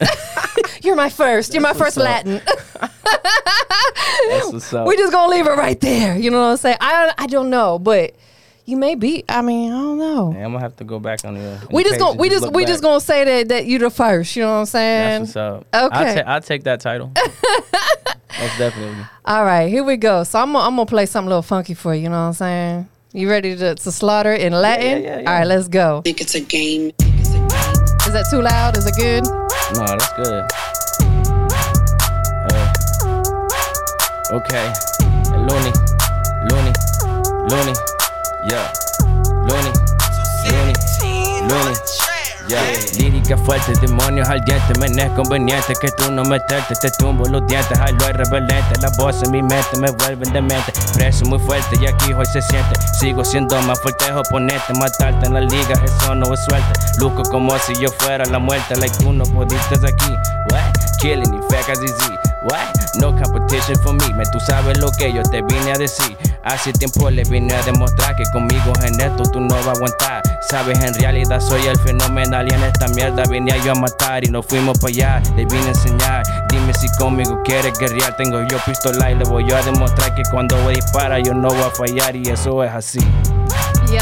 You're 0.83 0.97
my 0.97 1.09
first. 1.09 1.55
You're 1.55 1.63
my 1.63 1.73
first. 1.73 1.97
Latin. 1.97 2.43
that's 4.29 4.53
what's 4.53 4.73
up 4.73 4.87
we 4.87 4.97
just 4.97 5.13
gonna 5.13 5.31
leave 5.31 5.47
it 5.47 5.51
right 5.51 5.81
there. 5.81 6.17
You 6.19 6.31
know 6.31 6.41
what 6.41 6.51
I'm 6.51 6.57
saying? 6.59 6.77
I 6.81 7.13
I 7.17 7.27
don't 7.27 7.51
know, 7.51 7.79
but 7.79 8.15
you 8.67 8.77
may 8.77 8.95
be. 8.95 9.25
I 9.29 9.43
mean, 9.43 9.73
I 9.73 9.77
don't 9.77 9.99
know. 9.99 10.33
Yeah, 10.33 10.45
I'm 10.45 10.53
gonna 10.53 10.61
have 10.61 10.77
to 10.77 10.85
go 10.85 10.99
back 10.99 11.25
on 11.25 11.35
the. 11.35 11.67
We 11.71 11.85
just 11.85 11.99
gonna 11.99 12.19
we 12.19 12.31
just 12.31 12.51
we 12.53 12.63
back. 12.63 12.69
just 12.69 12.83
gonna 12.83 13.01
say 13.01 13.25
that 13.25 13.49
that 13.49 13.67
you're 13.67 13.81
the 13.81 13.91
first. 13.91 14.37
You 14.37 14.43
know 14.43 14.53
what 14.53 14.61
I'm 14.61 14.67
saying? 14.67 15.25
That's 15.25 15.35
what's 15.35 15.75
up. 15.75 15.93
Okay. 15.93 15.97
I'll, 15.97 16.15
ta- 16.15 16.31
I'll 16.33 16.41
take 16.41 16.65
that 16.65 16.81
title. 16.81 17.13
Most 18.41 18.59
definitely. 18.59 19.05
All 19.25 19.45
right, 19.45 19.69
here 19.69 19.85
we 19.85 19.97
go. 19.97 20.25
So 20.25 20.39
I'm 20.41 20.53
gonna, 20.53 20.67
I'm 20.67 20.77
gonna 20.77 20.87
play 20.87 21.07
something 21.07 21.29
a 21.29 21.31
little 21.31 21.43
funky 21.43 21.75
for 21.75 21.95
you. 21.95 22.03
You 22.03 22.09
know 22.09 22.21
what 22.21 22.27
I'm 22.29 22.33
saying? 22.35 22.89
You 23.13 23.31
ready 23.31 23.55
to, 23.57 23.75
to 23.77 23.93
slaughter 23.93 24.33
in 24.33 24.53
Latin? 24.53 25.03
yeah, 25.03 25.21
yeah. 25.21 25.31
All 25.31 25.39
right, 25.39 25.47
let's 25.47 25.69
go. 25.69 26.03
think 26.03 26.21
it's 26.21 26.35
a 26.35 26.41
game. 26.41 26.91
Is 26.99 28.13
that 28.13 28.27
too 28.31 28.43
loud? 28.43 28.77
Is 28.77 28.87
it 28.87 28.95
good? 28.97 29.25
No, 29.75 29.87
that's 29.87 30.13
good. 30.15 30.45
Hey. 32.51 32.85
Okay. 34.35 34.73
Looney. 35.31 35.73
Looney. 36.51 36.73
Looney. 37.49 37.75
Yeah. 38.51 38.73
Looney. 39.47 39.73
Looney. 40.51 40.75
Looney. 41.49 42.04
Lírica 42.99 43.39
fuerte, 43.39 43.73
demonios 43.81 44.29
al 44.29 44.41
diente 44.45 44.79
Me 44.79 44.87
es 44.87 45.11
conveniente 45.13 45.73
que 45.81 45.91
tú 45.93 46.13
no 46.13 46.25
meterte 46.25 46.75
Te 46.75 46.91
tumbo 46.99 47.25
los 47.27 47.47
dientes, 47.47 47.79
ay 47.81 47.95
lo 47.95 48.07
rebelente 48.07 48.81
Las 48.83 48.97
voces 48.99 49.23
en 49.25 49.33
mi 49.33 49.43
mente 49.43 49.79
me 49.79 49.91
vuelven 49.91 50.31
demente. 50.33 50.73
Preso 50.95 51.25
muy 51.25 51.39
fuerte 51.39 51.77
y 51.81 51.87
aquí 51.87 52.13
hoy 52.13 52.27
se 52.27 52.43
siente 52.43 52.79
Sigo 53.01 53.25
siendo 53.25 53.61
más 53.63 53.81
fuerte 53.81 54.13
oponente 54.13 54.75
Matarte 54.79 55.27
en 55.27 55.35
la 55.35 55.41
liga, 55.41 55.75
eso 55.85 56.15
no 56.15 56.33
es 56.35 56.45
suerte. 56.45 56.81
Luzco 56.99 57.23
como 57.31 57.59
si 57.59 57.75
yo 57.81 57.89
fuera 57.99 58.25
la 58.27 58.39
muerte 58.39 58.77
Like 58.77 58.99
tú 58.99 59.13
no 59.13 59.25
pudiste 59.25 59.77
aquí. 59.77 60.13
What? 60.51 60.75
Killing 61.01 61.35
y 61.35 61.53
fecas 61.53 61.81
y 61.83 61.87
What? 62.45 62.75
No 63.01 63.15
competition 63.23 63.79
for 63.83 63.95
me 63.95 64.15
Me 64.15 64.25
tú 64.27 64.39
sabes 64.41 64.79
lo 64.79 64.91
que 64.93 65.13
yo 65.13 65.23
te 65.23 65.41
vine 65.43 65.73
a 65.73 65.79
decir 65.79 66.17
Hace 66.45 66.75
tiempo 66.75 67.09
le 67.09 67.25
vine 67.25 67.55
a 67.55 67.63
demostrar 67.63 68.15
que 68.17 68.25
conmigo 68.31 68.71
en 68.83 69.01
esto 69.01 69.23
tú 69.33 69.41
no 69.41 69.55
vas 69.55 69.67
a 69.67 69.71
aguantar. 69.73 70.23
Sabes, 70.51 70.79
en 70.85 70.93
realidad 70.95 71.41
soy 71.41 71.67
el 71.67 71.79
fenomenal 71.81 72.47
y 72.51 72.55
en 72.55 72.63
esta 72.65 72.87
mierda 72.89 73.23
venía 73.31 73.57
yo 73.65 73.73
a 73.73 73.75
matar 73.75 74.25
y 74.27 74.29
nos 74.29 74.45
fuimos 74.45 74.79
para 74.79 74.93
allá. 74.93 75.23
Le 75.37 75.47
vine 75.47 75.65
a 75.65 75.69
enseñar, 75.69 76.23
dime 76.51 76.75
si 76.75 76.87
conmigo 76.99 77.41
quieres 77.45 77.79
guerrear. 77.79 78.15
Tengo 78.19 78.43
yo 78.47 78.59
pistola 78.67 79.11
y 79.11 79.15
le 79.15 79.25
voy 79.25 79.51
a 79.51 79.63
demostrar 79.63 80.15
que 80.15 80.23
cuando 80.31 80.57
voy 80.65 80.75
a 80.75 80.77
disparar 80.77 81.23
yo 81.23 81.33
no 81.33 81.49
voy 81.49 81.63
a 81.63 81.71
fallar 81.71 82.15
y 82.15 82.29
eso 82.29 82.63
es 82.63 82.73
así. 82.73 83.01
Yo, 83.95 84.01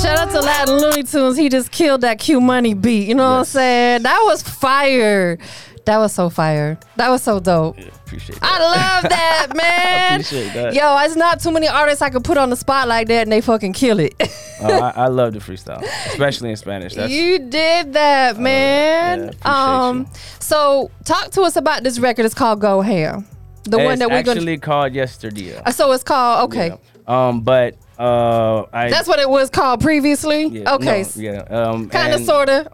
shout 0.00 0.16
out 0.18 0.30
to 0.30 0.40
Latin 0.40 0.76
Looney 0.78 1.02
Tunes. 1.02 1.36
He 1.36 1.48
just 1.48 1.72
killed 1.72 2.02
that 2.02 2.20
Q 2.20 2.40
Money 2.40 2.72
beat. 2.74 3.08
You 3.08 3.16
know 3.16 3.28
what 3.28 3.38
I'm 3.38 3.44
saying? 3.44 4.02
That 4.02 4.20
was 4.24 4.42
fire. 4.42 5.38
That 5.86 5.98
was 5.98 6.12
so 6.12 6.30
fire. 6.30 6.78
That 6.94 7.08
was 7.08 7.20
so 7.22 7.40
dope. 7.40 7.76
Yeah, 7.78 7.86
appreciate 7.86 8.38
I 8.42 8.58
love 8.60 9.02
that, 9.10 9.48
man. 9.56 10.20
appreciate 10.20 10.52
that. 10.54 10.74
Yo, 10.74 10.98
it's 11.04 11.16
not 11.16 11.40
too 11.40 11.50
many 11.50 11.66
artists 11.66 12.00
I 12.00 12.10
could 12.10 12.22
put 12.22 12.38
on 12.38 12.50
the 12.50 12.56
spot 12.56 12.86
like 12.86 13.08
that 13.08 13.22
and 13.22 13.32
they 13.32 13.40
fucking 13.40 13.72
kill 13.72 13.98
it. 14.00 14.14
Oh, 14.58 14.72
I, 14.72 14.88
I 15.04 15.08
love 15.08 15.34
the 15.34 15.38
freestyle, 15.38 15.82
especially 16.06 16.48
in 16.48 16.56
Spanish. 16.56 16.94
That's 16.94 17.12
you 17.12 17.38
did 17.40 17.92
that, 17.92 18.38
man. 18.38 19.34
yeah, 19.44 19.86
um, 19.88 19.98
you. 19.98 20.06
so 20.40 20.90
talk 21.04 21.30
to 21.32 21.42
us 21.42 21.56
about 21.56 21.82
this 21.82 21.98
record. 21.98 22.24
It's 22.24 22.34
called 22.34 22.58
Go 22.62 22.80
Ham. 22.80 23.26
The 23.64 23.76
one 23.76 23.98
that 23.98 24.08
we're 24.08 24.16
actually 24.16 24.56
gonna. 24.56 24.58
called 24.60 24.94
yesterday. 24.94 25.58
Uh, 25.58 25.70
So 25.72 25.92
it's 25.92 26.02
called 26.02 26.48
okay. 26.50 26.68
Yeah. 26.68 27.28
Um, 27.28 27.42
but 27.42 27.76
uh, 27.98 28.64
I 28.72 28.90
That's 28.90 29.08
what 29.08 29.18
it 29.18 29.28
was 29.28 29.50
called 29.50 29.80
previously. 29.80 30.46
yeah, 30.46 30.74
okay, 30.74 31.04
no, 31.16 31.22
yeah. 31.22 31.38
Um, 31.42 31.88
kind 31.88 32.12
of, 32.14 32.20
sorta. 32.22 32.70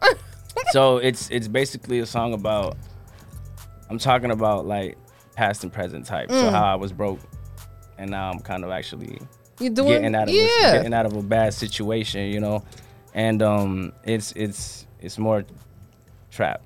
so 0.71 0.97
it's 1.09 1.31
it's 1.31 1.49
basically 1.49 2.01
a 2.01 2.07
song 2.07 2.33
about 2.35 2.77
I'm 3.91 3.99
talking 3.99 4.31
about 4.31 4.67
like 4.67 4.97
past 5.37 5.63
and 5.63 5.73
present 5.73 6.07
type. 6.07 6.31
So 6.31 6.35
Mm. 6.37 6.51
how 6.51 6.65
I 6.65 6.75
was 6.75 6.93
broke 6.93 7.21
and 7.99 8.11
now 8.11 8.31
I'm 8.31 8.41
kind 8.41 8.65
of 8.65 8.71
actually 8.71 9.19
you 9.61 9.71
doing? 9.71 9.89
getting 9.91 10.15
out 10.15 10.29
of 10.29 10.35
yeah. 10.35 10.45
a, 10.45 10.73
getting 10.79 10.95
out 10.95 11.07
of 11.07 11.15
a 11.15 11.23
bad 11.23 11.55
situation, 11.55 12.33
you 12.33 12.41
know. 12.41 12.65
And 13.15 13.43
um 13.43 13.93
it's 14.05 14.33
it's 14.33 14.87
it's 15.01 15.19
more 15.19 15.45
trap. 16.31 16.63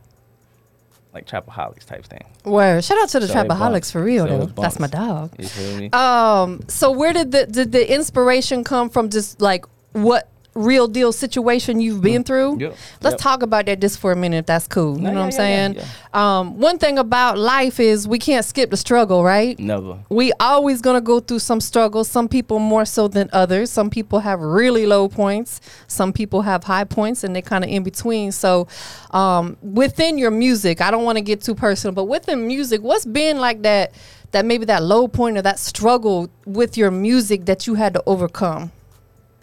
Like 1.17 1.27
trapaholics 1.27 1.87
type 1.87 2.05
thing. 2.05 2.27
Word. 2.45 2.85
Shout 2.85 2.99
out 2.99 3.09
to 3.09 3.21
the 3.21 3.27
So 3.27 3.33
Trapaholics 3.33 3.91
for 3.91 4.03
real 4.05 4.27
So 4.27 4.45
though. 4.45 4.63
That's 4.63 4.79
my 4.79 4.87
dog. 4.87 5.33
You 5.39 5.49
feel 5.49 5.79
me? 5.79 5.89
Um. 5.91 6.61
So 6.69 6.91
where 6.91 7.15
did 7.15 7.33
the 7.33 7.47
did 7.47 7.73
the 7.73 7.91
inspiration 7.91 8.65
come 8.65 8.91
from? 8.91 9.09
Just 9.09 9.41
like 9.41 9.65
what 9.93 10.29
real 10.57 10.89
deal 10.89 11.13
situation 11.13 11.79
you've 11.81 12.01
been 12.01 12.25
through? 12.25 12.59
Yep, 12.59 12.77
Let's 13.03 13.13
yep. 13.15 13.21
talk 13.21 13.43
about 13.43 13.67
that 13.67 13.81
just 13.81 13.99
for 13.99 14.11
a 14.13 14.17
minute. 14.17 14.39
If 14.39 14.47
that's 14.47 14.67
cool. 14.67 14.97
You 14.97 15.03
No, 15.03 15.11
know 15.13 15.19
yeah, 15.21 15.27
what 15.27 15.35
I'm 15.41 15.41
yeah, 15.41 15.69
yeah, 15.75 15.81
saying? 15.83 15.89
Um. 16.15 16.59
One 16.59 16.79
thing 16.79 16.99
about 16.99 17.39
life 17.39 17.79
is 17.79 18.09
we 18.09 18.19
can't 18.19 18.45
skip 18.45 18.71
the 18.71 18.77
struggle, 18.77 19.23
right? 19.23 19.59
Never. 19.59 19.99
we 20.09 20.33
always 20.41 20.81
gonna 20.81 21.01
go 21.01 21.21
through 21.21 21.41
some 21.41 21.61
struggles 21.61 22.09
some 22.09 22.29
people 22.29 22.59
more 22.59 22.85
so 22.85 23.07
than 23.09 23.29
others 23.33 23.71
some 23.71 23.91
people 23.91 24.21
have 24.21 24.41
really 24.41 24.87
low 24.87 25.09
points 25.09 25.61
some 25.87 26.13
people 26.13 26.43
have 26.43 26.65
high 26.65 26.85
points 26.85 27.23
and 27.25 27.35
they're 27.35 27.43
kind 27.43 27.63
of 27.65 27.71
in 27.71 27.83
between 27.83 28.33
so 28.33 28.67
um, 29.11 29.57
within 29.63 30.17
your 30.19 30.31
music 30.31 30.81
i 30.81 30.91
don't 30.91 31.05
want 31.05 31.17
to 31.19 31.23
get 31.23 31.41
too 31.43 31.55
personal 31.55 31.93
but 31.95 32.05
within 32.05 32.47
music 32.47 32.81
what's 32.83 33.05
been 33.05 33.39
like 33.39 33.63
that 33.63 33.93
that 34.33 34.45
maybe 34.45 34.65
that 34.65 34.83
low 34.83 35.07
point 35.09 35.37
or 35.37 35.43
that 35.43 35.59
struggle 35.59 36.29
with 36.45 36.77
your 36.77 36.91
music 36.91 37.45
that 37.47 37.67
you 37.67 37.75
had 37.75 37.93
to 37.95 38.03
overcome 38.07 38.71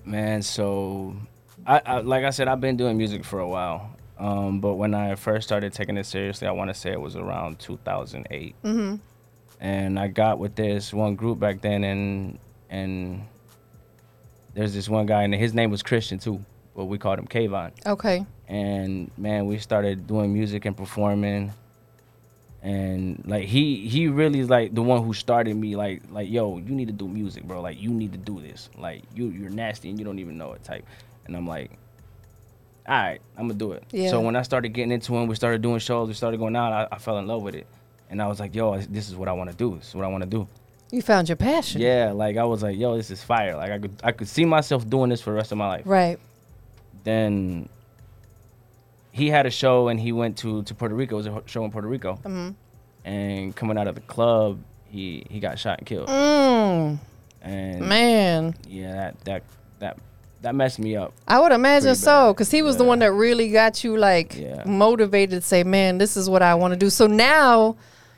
Man, 0.05 0.41
so 0.41 1.15
I, 1.65 1.81
I 1.85 1.99
like 1.99 2.25
I 2.25 2.29
said, 2.29 2.47
I've 2.47 2.61
been 2.61 2.77
doing 2.77 2.97
music 2.97 3.23
for 3.23 3.39
a 3.39 3.47
while. 3.47 3.95
Um, 4.17 4.59
but 4.59 4.75
when 4.75 4.93
I 4.93 5.15
first 5.15 5.47
started 5.47 5.73
taking 5.73 5.97
it 5.97 6.05
seriously, 6.05 6.47
I 6.47 6.51
want 6.51 6.69
to 6.69 6.73
say 6.73 6.91
it 6.91 7.01
was 7.01 7.15
around 7.15 7.59
2008. 7.59 8.55
Mm-hmm. 8.63 8.95
And 9.59 9.99
I 9.99 10.07
got 10.07 10.39
with 10.39 10.55
this 10.55 10.93
one 10.93 11.15
group 11.15 11.39
back 11.39 11.61
then, 11.61 11.83
and 11.83 12.39
and 12.69 13.27
there's 14.53 14.73
this 14.73 14.89
one 14.89 15.05
guy, 15.05 15.23
and 15.23 15.33
his 15.33 15.53
name 15.53 15.71
was 15.71 15.81
Christian 15.83 16.19
too, 16.19 16.43
but 16.75 16.85
we 16.85 16.97
called 16.97 17.19
him 17.19 17.27
Kayvon. 17.27 17.71
okay 17.85 18.25
And 18.47 19.11
man, 19.17 19.45
we 19.45 19.57
started 19.57 20.05
doing 20.07 20.33
music 20.33 20.65
and 20.65 20.75
performing. 20.75 21.53
And 22.63 23.21
like 23.25 23.43
he 23.43 23.89
he 23.89 24.07
really 24.07 24.39
is 24.39 24.49
like 24.49 24.73
the 24.73 24.81
one 24.81 25.03
who 25.03 25.13
started 25.13 25.53
me 25.53 25.75
like 25.75 26.01
like 26.09 26.29
yo 26.29 26.59
you 26.59 26.73
need 26.73 26.87
to 26.87 26.93
do 26.93 27.09
music 27.09 27.43
bro. 27.43 27.61
Like 27.61 27.79
you 27.79 27.89
need 27.89 28.13
to 28.13 28.17
do 28.17 28.39
this. 28.39 28.69
Like 28.77 29.03
you 29.13 29.25
you're 29.27 29.49
nasty 29.49 29.89
and 29.89 29.99
you 29.99 30.05
don't 30.05 30.17
even 30.19 30.37
know 30.37 30.53
it 30.53 30.63
type. 30.63 30.85
And 31.25 31.35
I'm 31.35 31.45
like 31.45 31.71
all 32.87 32.95
right 32.95 33.19
I'm 33.37 33.49
gonna 33.49 33.59
do 33.59 33.73
it. 33.73 33.83
Yeah. 33.91 34.09
so 34.09 34.21
when 34.21 34.37
I 34.37 34.43
started 34.43 34.69
getting 34.69 34.93
into 34.93 35.13
him 35.13 35.27
we 35.27 35.35
started 35.35 35.61
doing 35.61 35.79
shows 35.79 36.07
we 36.07 36.13
started 36.13 36.39
going 36.39 36.55
out 36.55 36.71
I, 36.71 36.95
I 36.95 36.99
fell 36.99 37.17
in 37.17 37.27
love 37.27 37.43
with 37.43 37.55
it. 37.55 37.67
And 38.09 38.21
I 38.21 38.27
was 38.27 38.39
like 38.39 38.55
yo 38.55 38.79
this 38.79 39.09
is 39.09 39.15
what 39.17 39.27
I 39.27 39.33
want 39.33 39.51
to 39.51 39.57
do. 39.57 39.75
This 39.75 39.89
is 39.89 39.95
what 39.95 40.05
I 40.05 40.07
want 40.07 40.23
to 40.23 40.29
do. 40.29 40.47
You 40.89 41.01
found 41.01 41.27
your 41.27 41.35
passion. 41.35 41.81
Yeah 41.81 42.13
like 42.13 42.37
I 42.37 42.45
was 42.45 42.63
like 42.63 42.77
yo 42.77 42.95
this 42.95 43.11
is 43.11 43.21
fire. 43.21 43.57
Like 43.57 43.71
I 43.71 43.79
could 43.79 44.01
I 44.05 44.13
could 44.13 44.29
see 44.29 44.45
myself 44.45 44.89
doing 44.89 45.09
this 45.09 45.19
for 45.19 45.31
the 45.31 45.35
rest 45.35 45.51
of 45.51 45.57
my 45.57 45.67
life. 45.67 45.83
Right. 45.85 46.17
Then 47.03 47.67
he 49.13 49.29
had 49.29 49.45
a 49.45 49.49
show 49.51 49.87
and 49.87 49.97
he 49.99 50.11
went 50.11 50.37
to, 50.39 50.63
to 50.63 50.73
Puerto 50.75 50.93
Rico. 50.95 51.15
It 51.15 51.17
was 51.17 51.27
a 51.27 51.43
show 51.45 51.63
in 51.63 51.71
Puerto 51.71 51.87
Rico. 51.87 52.15
Mm-hmm. 52.25 52.49
And 53.05 53.55
coming 53.55 53.77
out 53.77 53.87
of 53.87 53.95
the 53.95 54.01
club, 54.01 54.59
he 54.85 55.25
he 55.29 55.39
got 55.39 55.57
shot 55.59 55.77
and 55.79 55.87
killed. 55.87 56.07
mm, 56.09 56.97
And 57.41 57.81
man 57.87 58.55
yeah, 58.67 58.93
that 58.95 59.19
that 59.25 59.43
that 59.79 59.97
that 60.41 60.55
messed 60.55 60.79
me 60.79 60.95
up. 60.97 61.13
I 61.27 61.39
would 61.39 61.51
imagine 61.53 61.95
so, 61.95 62.33
because 62.33 62.51
he 62.51 62.61
was 62.61 62.75
the 62.77 62.83
one 62.83 62.99
that 62.99 63.11
really 63.13 63.49
got 63.49 63.83
you 63.83 63.95
like 63.97 64.35
Yeah. 64.37 64.63
motivated 64.65 65.41
to 65.41 65.47
say, 65.47 65.63
"Man, 65.63 65.97
this 65.99 66.17
is 66.17 66.29
what 66.29 66.41
I 66.41 66.55
want 66.55 66.73
to 66.73 66.77
do." 66.79 66.89
So 66.89 67.07
now 67.07 67.75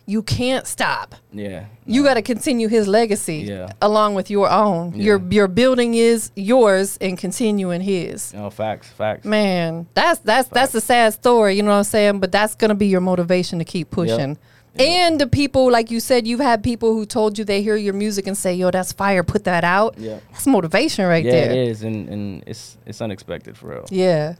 you 0.08 0.22
can't 0.22 0.68
stop. 0.68 1.16
Yeah. 1.34 1.66
You 1.86 2.04
got 2.04 2.14
to 2.16 2.22
continue 2.22 2.68
his 2.68 2.88
legacy 2.88 3.38
Yeah. 3.38 3.70
along 3.82 4.16
with 4.16 4.30
your 4.30 4.50
own. 4.50 4.94
Your 4.94 5.18
Yeah. 5.20 5.26
your 5.32 5.48
building 5.48 5.96
is 5.96 6.32
yours 6.36 6.98
and 7.02 7.18
continuing 7.18 7.82
his. 7.82 8.34
No 8.34 8.50
facts, 8.50 8.88
facts. 8.90 9.26
Man, 9.26 9.88
that's 9.94 10.20
that's 10.20 10.48
that's 10.50 10.76
a 10.76 10.82
sad 10.82 11.14
story, 11.14 11.56
you 11.56 11.64
know 11.64 11.72
what 11.72 11.78
I'm 11.78 11.84
saying? 11.86 12.20
But 12.20 12.32
that's 12.32 12.56
gonna 12.56 12.76
be 12.76 12.88
your 12.88 13.02
motivation 13.02 13.60
to 13.60 13.66
keep 13.66 13.90
pushing. 13.90 14.38
And 14.78 15.22
the 15.22 15.28
people, 15.28 15.72
like 15.72 15.90
you 15.90 16.02
said, 16.02 16.28
you've 16.28 16.42
had 16.42 16.62
people 16.62 16.94
who 16.94 17.06
told 17.06 17.38
you 17.38 17.46
they 17.46 17.62
hear 17.62 17.78
your 17.78 17.94
music 17.94 18.28
and 18.28 18.38
say, 18.38 18.54
"Yo, 18.54 18.72
that's 18.72 18.92
fire, 18.92 19.24
put 19.24 19.46
that 19.46 19.64
out." 19.64 19.96
Yeah. 19.98 20.18
That's 20.34 20.46
motivation 20.48 21.06
right 21.06 21.24
yeah, 21.24 21.32
there. 21.32 21.52
it 21.52 21.68
is, 21.70 21.82
and 21.82 22.10
and 22.10 22.44
it's 22.46 22.78
it's 22.86 23.02
unexpected 23.02 23.58
for 23.58 23.68
real. 23.70 23.86
Yeah. 23.90 24.36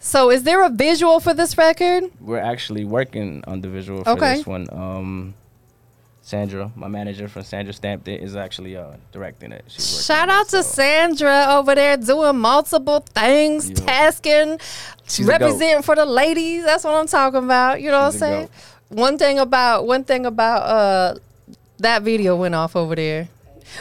So, 0.00 0.30
is 0.30 0.42
there 0.42 0.62
a 0.64 0.70
visual 0.70 1.20
for 1.20 1.34
this 1.34 1.56
record? 1.58 2.04
We're 2.20 2.38
actually 2.38 2.84
working 2.84 3.42
on 3.46 3.60
the 3.60 3.68
visual 3.68 4.04
for 4.04 4.10
Okay. 4.10 4.36
this 4.36 4.46
one. 4.46 4.66
Um, 4.72 5.34
Sandra, 6.24 6.70
my 6.76 6.86
manager 6.86 7.26
from 7.26 7.42
Sandra 7.42 7.72
Stamped 7.72 8.06
It, 8.06 8.22
is 8.22 8.36
actually 8.36 8.76
uh, 8.76 8.92
directing 9.10 9.50
it. 9.50 9.64
Shout 9.68 10.28
on 10.28 10.28
it, 10.28 10.32
out 10.40 10.48
to 10.50 10.62
Sandra 10.62 11.46
over 11.50 11.74
there 11.74 11.96
doing 11.96 12.38
multiple 12.38 13.00
things, 13.12 13.68
Yeah. 13.70 13.74
tasking, 13.86 14.60
She's 15.08 15.26
representing 15.26 15.82
for 15.82 15.96
the 15.96 16.04
ladies. 16.06 16.64
That's 16.64 16.84
what 16.84 16.94
I'm 16.94 17.08
talking 17.08 17.42
about. 17.42 17.80
You 17.82 17.90
know 17.90 18.08
She's 18.12 18.20
what 18.20 18.28
I'm 18.30 18.34
saying? 18.36 18.48
One 18.88 19.18
thing 19.18 19.38
about 19.40 19.86
one 19.86 20.04
thing 20.04 20.24
about 20.26 20.62
uh 20.62 21.14
that 21.78 22.02
video 22.02 22.36
went 22.36 22.54
off 22.54 22.76
over 22.76 22.94
there. 22.94 23.28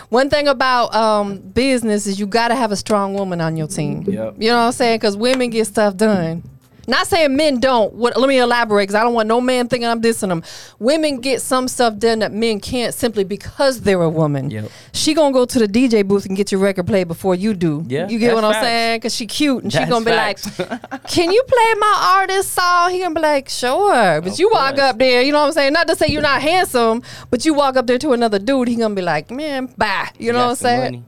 One 0.09 0.29
thing 0.29 0.47
about 0.47 0.93
um 0.95 1.39
business 1.39 2.07
is 2.07 2.19
you 2.19 2.27
got 2.27 2.49
to 2.49 2.55
have 2.55 2.71
a 2.71 2.75
strong 2.75 3.13
woman 3.13 3.41
on 3.41 3.57
your 3.57 3.67
team. 3.67 4.03
Yep. 4.03 4.35
You 4.39 4.49
know 4.49 4.57
what 4.57 4.63
I'm 4.63 4.71
saying? 4.71 4.99
Because 4.99 5.17
women 5.17 5.49
get 5.49 5.65
stuff 5.65 5.95
done. 5.97 6.43
Not 6.91 7.07
saying 7.07 7.37
men 7.37 7.61
don't. 7.61 7.93
What, 7.93 8.17
let 8.19 8.27
me 8.27 8.37
elaborate 8.37 8.83
because 8.83 8.95
I 8.95 9.03
don't 9.03 9.13
want 9.13 9.29
no 9.29 9.39
man 9.39 9.69
thinking 9.69 9.87
I'm 9.87 10.01
dissing 10.01 10.27
them. 10.27 10.43
Women 10.77 11.21
get 11.21 11.41
some 11.41 11.69
stuff 11.69 11.97
done 11.97 12.19
that 12.19 12.33
men 12.33 12.59
can't 12.59 12.93
simply 12.93 13.23
because 13.23 13.79
they're 13.79 14.01
a 14.01 14.09
woman. 14.09 14.49
Yep. 14.49 14.69
She 14.91 15.13
gonna 15.13 15.31
go 15.31 15.45
to 15.45 15.57
the 15.57 15.67
DJ 15.67 16.05
booth 16.05 16.25
and 16.25 16.35
get 16.35 16.51
your 16.51 16.59
record 16.59 16.87
played 16.87 17.07
before 17.07 17.33
you 17.33 17.53
do. 17.53 17.85
Yeah, 17.87 18.09
you 18.09 18.19
get 18.19 18.35
what 18.35 18.43
I'm 18.43 18.51
facts. 18.51 18.65
saying? 18.65 18.97
Because 18.97 19.15
she 19.15 19.25
cute 19.25 19.63
and 19.63 19.71
she 19.71 19.85
gonna 19.85 20.03
be 20.03 20.11
facts. 20.11 20.59
like, 20.59 21.03
"Can 21.07 21.31
you 21.31 21.41
play 21.47 21.73
my 21.79 22.17
artist 22.19 22.51
song?" 22.51 22.91
He 22.91 22.99
gonna 22.99 23.15
be 23.15 23.21
like, 23.21 23.47
"Sure." 23.47 24.19
But 24.19 24.33
Of 24.33 24.39
you 24.39 24.49
walk 24.51 24.77
up 24.77 24.99
there, 24.99 25.21
you 25.21 25.31
know 25.31 25.39
what 25.39 25.47
I'm 25.47 25.53
saying? 25.53 25.71
Not 25.71 25.87
to 25.87 25.95
say 25.95 26.07
you're 26.07 26.21
not 26.21 26.41
handsome, 26.41 27.03
but 27.29 27.45
you 27.45 27.53
walk 27.53 27.77
up 27.77 27.87
there 27.87 27.99
to 27.99 28.11
another 28.11 28.37
dude, 28.37 28.67
he 28.67 28.75
gonna 28.75 28.95
be 28.95 29.01
like, 29.01 29.31
"Man, 29.31 29.67
bye." 29.77 30.09
You 30.19 30.33
know 30.33 30.39
what 30.39 30.49
I'm 30.49 30.55
saying? 30.55 30.83
money. 30.83 31.03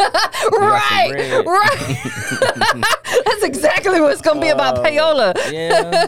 Right, 0.00 1.42
right. 1.46 2.84
That's 3.24 3.42
exactly 3.44 4.00
what 4.00 4.12
it's 4.12 4.20
gonna 4.22 4.40
be 4.40 4.48
about 4.48 4.76
payola. 4.84 5.34
Yeah. 5.52 6.06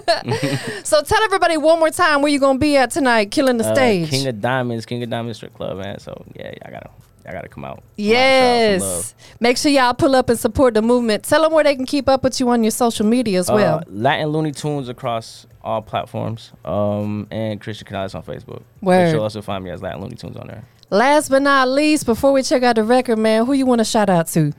So 0.85 1.03
tell 1.03 1.23
everybody 1.23 1.57
one 1.57 1.79
more 1.79 1.91
time 1.91 2.23
where 2.23 2.33
you 2.33 2.41
gonna 2.41 2.59
be 2.59 2.77
at 2.77 2.91
tonight, 2.91 3.31
killing 3.31 3.59
the 3.59 3.65
Uh, 3.67 3.75
stage. 3.75 4.11
King 4.11 4.27
of 4.27 4.41
Diamonds, 4.41 4.87
King 4.87 5.03
of 5.03 5.11
Diamonds 5.11 5.39
Strip 5.39 5.55
Club, 5.55 5.79
man. 5.79 5.99
So 6.01 6.25
yeah, 6.35 6.47
y'all 6.63 6.73
gotta, 6.73 6.91
y'all 7.25 7.33
gotta 7.33 7.49
come 7.49 7.65
out. 7.65 7.77
Come 7.77 7.77
out, 7.77 7.77
out 7.77 7.77
love. 7.77 7.91
yes. 7.97 9.15
Make 9.39 9.57
sure 9.57 9.71
y'all 9.71 9.95
pull 9.95 10.17
up 10.17 10.29
and 10.31 10.39
support 10.39 10.75
the 10.75 10.83
movement. 10.83 11.23
Tell 11.25 11.43
them 11.43 11.53
where 11.53 11.63
they 11.65 11.77
can 11.77 11.87
keep 11.87 12.09
up 12.09 12.25
with 12.25 12.41
you 12.41 12.49
on 12.51 12.65
your 12.65 12.71
social 12.73 13.07
media 13.07 13.39
as 13.39 13.51
well. 13.51 13.79
Uh, 13.79 13.83
Latin 13.89 14.29
Looney 14.29 14.53
Tunes 14.53 14.89
across 14.89 15.47
all 15.63 15.83
platforms, 15.83 16.53
um, 16.65 17.27
and 17.31 17.61
Christian 17.61 17.87
Canales 17.87 18.15
on 18.15 18.23
Facebook. 18.23 18.63
Word. 18.81 19.13
You'll 19.13 19.23
also 19.23 19.43
find 19.43 19.63
me 19.63 19.71
as 19.71 19.83
Latin 19.83 20.01
Looney 20.01 20.17
Tunes 20.17 20.37
on 20.37 20.47
there. 20.49 20.65
Last 20.91 21.29
but 21.29 21.43
not 21.43 21.69
least, 21.69 22.05
before 22.05 22.33
we 22.33 22.43
check 22.43 22.63
out 22.65 22.77
the 22.77 22.83
record, 22.85 23.17
man, 23.19 23.47
who 23.47 23.53
you 23.53 23.65
want 23.65 23.79
to 23.79 23.85
shout 23.85 24.11
out 24.11 24.27
to? 24.29 24.53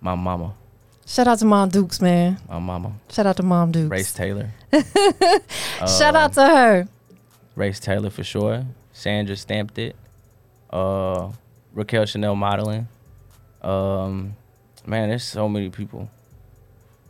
My 0.00 0.14
mama, 0.14 0.54
Shout 1.06 1.26
out 1.26 1.38
to 1.40 1.44
Mom 1.44 1.68
Dukes, 1.68 2.00
man. 2.00 2.38
my 2.48 2.58
mama, 2.58 2.92
Shout 3.10 3.26
out 3.26 3.36
to 3.36 3.42
Mom 3.42 3.70
Dukes. 3.72 3.90
Race 3.90 4.12
Taylor, 4.12 4.50
Shout 4.72 6.16
out 6.16 6.32
to 6.34 6.42
her. 6.46 6.88
Race 7.54 7.80
Taylor 7.80 8.08
for 8.10 8.24
sure. 8.24 8.64
Sandra 8.92 9.36
stamped 9.36 9.78
it. 9.78 9.96
Uh, 10.70 11.30
Raquel 11.74 12.06
Chanel 12.06 12.34
modeling. 12.36 12.88
Um, 13.60 14.36
man, 14.86 15.08
there's 15.10 15.24
so 15.24 15.48
many 15.48 15.68
people. 15.68 16.08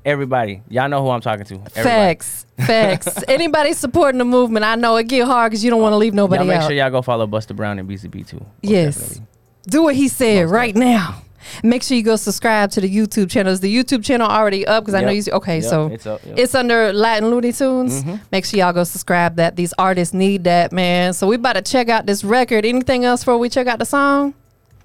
Everybody, 0.04 0.62
y'all 0.68 0.88
know 0.88 1.02
who 1.02 1.10
I'm 1.10 1.20
talking 1.20 1.44
to. 1.46 1.54
Everybody. 1.56 1.82
Facts. 1.82 2.46
Facts. 2.58 3.22
Anybody 3.28 3.72
supporting 3.74 4.18
the 4.18 4.24
movement, 4.24 4.64
I 4.64 4.74
know 4.76 4.96
it 4.96 5.08
get 5.08 5.26
hard 5.26 5.50
because 5.50 5.62
you 5.62 5.70
don't 5.70 5.82
want 5.82 5.92
to 5.92 5.96
leave 5.98 6.14
nobody 6.14 6.40
Y'all 6.40 6.48
make 6.48 6.56
out. 6.60 6.66
sure 6.68 6.72
y'all 6.76 6.90
go 6.90 7.02
follow 7.02 7.26
Buster 7.26 7.52
Brown 7.54 7.78
and 7.78 7.88
BZB 7.88 8.26
too. 8.26 8.44
Yes. 8.62 8.96
definitely. 8.98 9.26
Do 9.68 9.82
what 9.82 9.94
he 9.94 10.08
said 10.08 10.48
right 10.48 10.74
now. 10.74 11.22
Make 11.62 11.82
sure 11.82 11.96
you 11.96 12.02
go 12.02 12.16
subscribe 12.16 12.70
to 12.72 12.80
the 12.80 12.88
YouTube 12.94 13.30
channel. 13.30 13.52
Is 13.52 13.60
the 13.60 13.74
YouTube 13.74 14.04
channel 14.04 14.26
already 14.28 14.66
up? 14.66 14.84
Because 14.84 14.94
I 14.94 15.00
know 15.02 15.10
Yep. 15.10 15.26
you. 15.26 15.32
Okay, 15.34 15.56
Yep, 15.60 15.64
so 15.64 15.86
it's 15.88 16.06
up, 16.06 16.20
yep. 16.24 16.38
it's 16.38 16.54
under 16.54 16.92
Latin 16.92 17.28
Looney 17.30 17.52
Tunes. 17.52 18.02
Mhm. 18.02 18.20
Make 18.32 18.44
sure 18.44 18.58
y'all 18.58 18.72
go 18.72 18.84
subscribe. 18.84 19.36
That 19.36 19.56
these 19.56 19.72
artists 19.78 20.14
need 20.14 20.44
that, 20.44 20.70
man. 20.72 21.12
So 21.12 21.26
we 21.26 21.36
about 21.36 21.54
to 21.54 21.62
check 21.62 21.88
out 21.88 22.06
this 22.06 22.24
record. 22.24 22.64
Anything 22.64 23.04
else 23.04 23.20
before 23.22 23.38
we 23.38 23.48
check 23.48 23.66
out 23.66 23.78
the 23.78 23.84
song? 23.86 24.34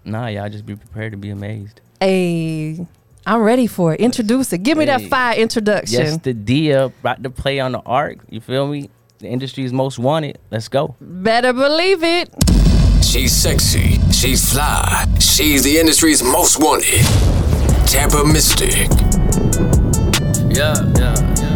Nah, 0.04 0.28
y'all 0.28 0.50
just 0.50 0.66
be 0.66 0.76
prepared 0.76 1.12
to 1.12 1.18
be 1.18 1.30
amazed. 1.30 1.82
Hey, 2.00 2.86
I'm 3.26 3.42
ready 3.42 3.68
for 3.68 3.94
it. 3.94 4.00
Introduce 4.00 4.54
it. 4.54 4.60
Give 4.64 4.78
me 4.78 4.86
that 4.86 5.02
Hey. 5.02 5.08
fire 5.10 5.36
introduction. 5.36 6.00
Yes, 6.02 6.18
the 6.18 6.34
Dia 6.34 6.86
about 6.86 7.24
to 7.24 7.30
play 7.30 7.60
on 7.60 7.72
the 7.72 7.80
arc. 7.86 8.20
You 8.30 8.40
feel 8.42 8.68
me? 8.68 8.90
The 9.20 9.28
industry's 9.28 9.74
most 9.74 9.98
wanted. 9.98 10.38
Let's 10.52 10.68
go. 10.68 10.96
Better 11.02 11.54
believe 11.54 12.04
it. 12.04 12.30
She's 13.04 13.32
sexy. 13.34 14.00
She's 14.12 14.52
fly. 14.52 15.06
She's 15.20 15.64
the 15.64 15.78
industry's 15.80 16.22
most 16.22 16.60
wanted. 16.60 17.02
Tampa 17.88 18.24
Mystic. 18.26 18.90
Yeah, 20.54 20.76
yeah, 21.00 21.16
yeah. 21.42 21.56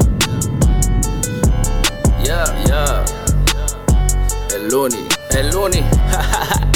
Yeah, 2.23 2.65
yeah. 2.67 3.05
El 4.55 4.61
Looney, 4.69 5.07
el 5.35 5.49
Looney. 5.51 5.83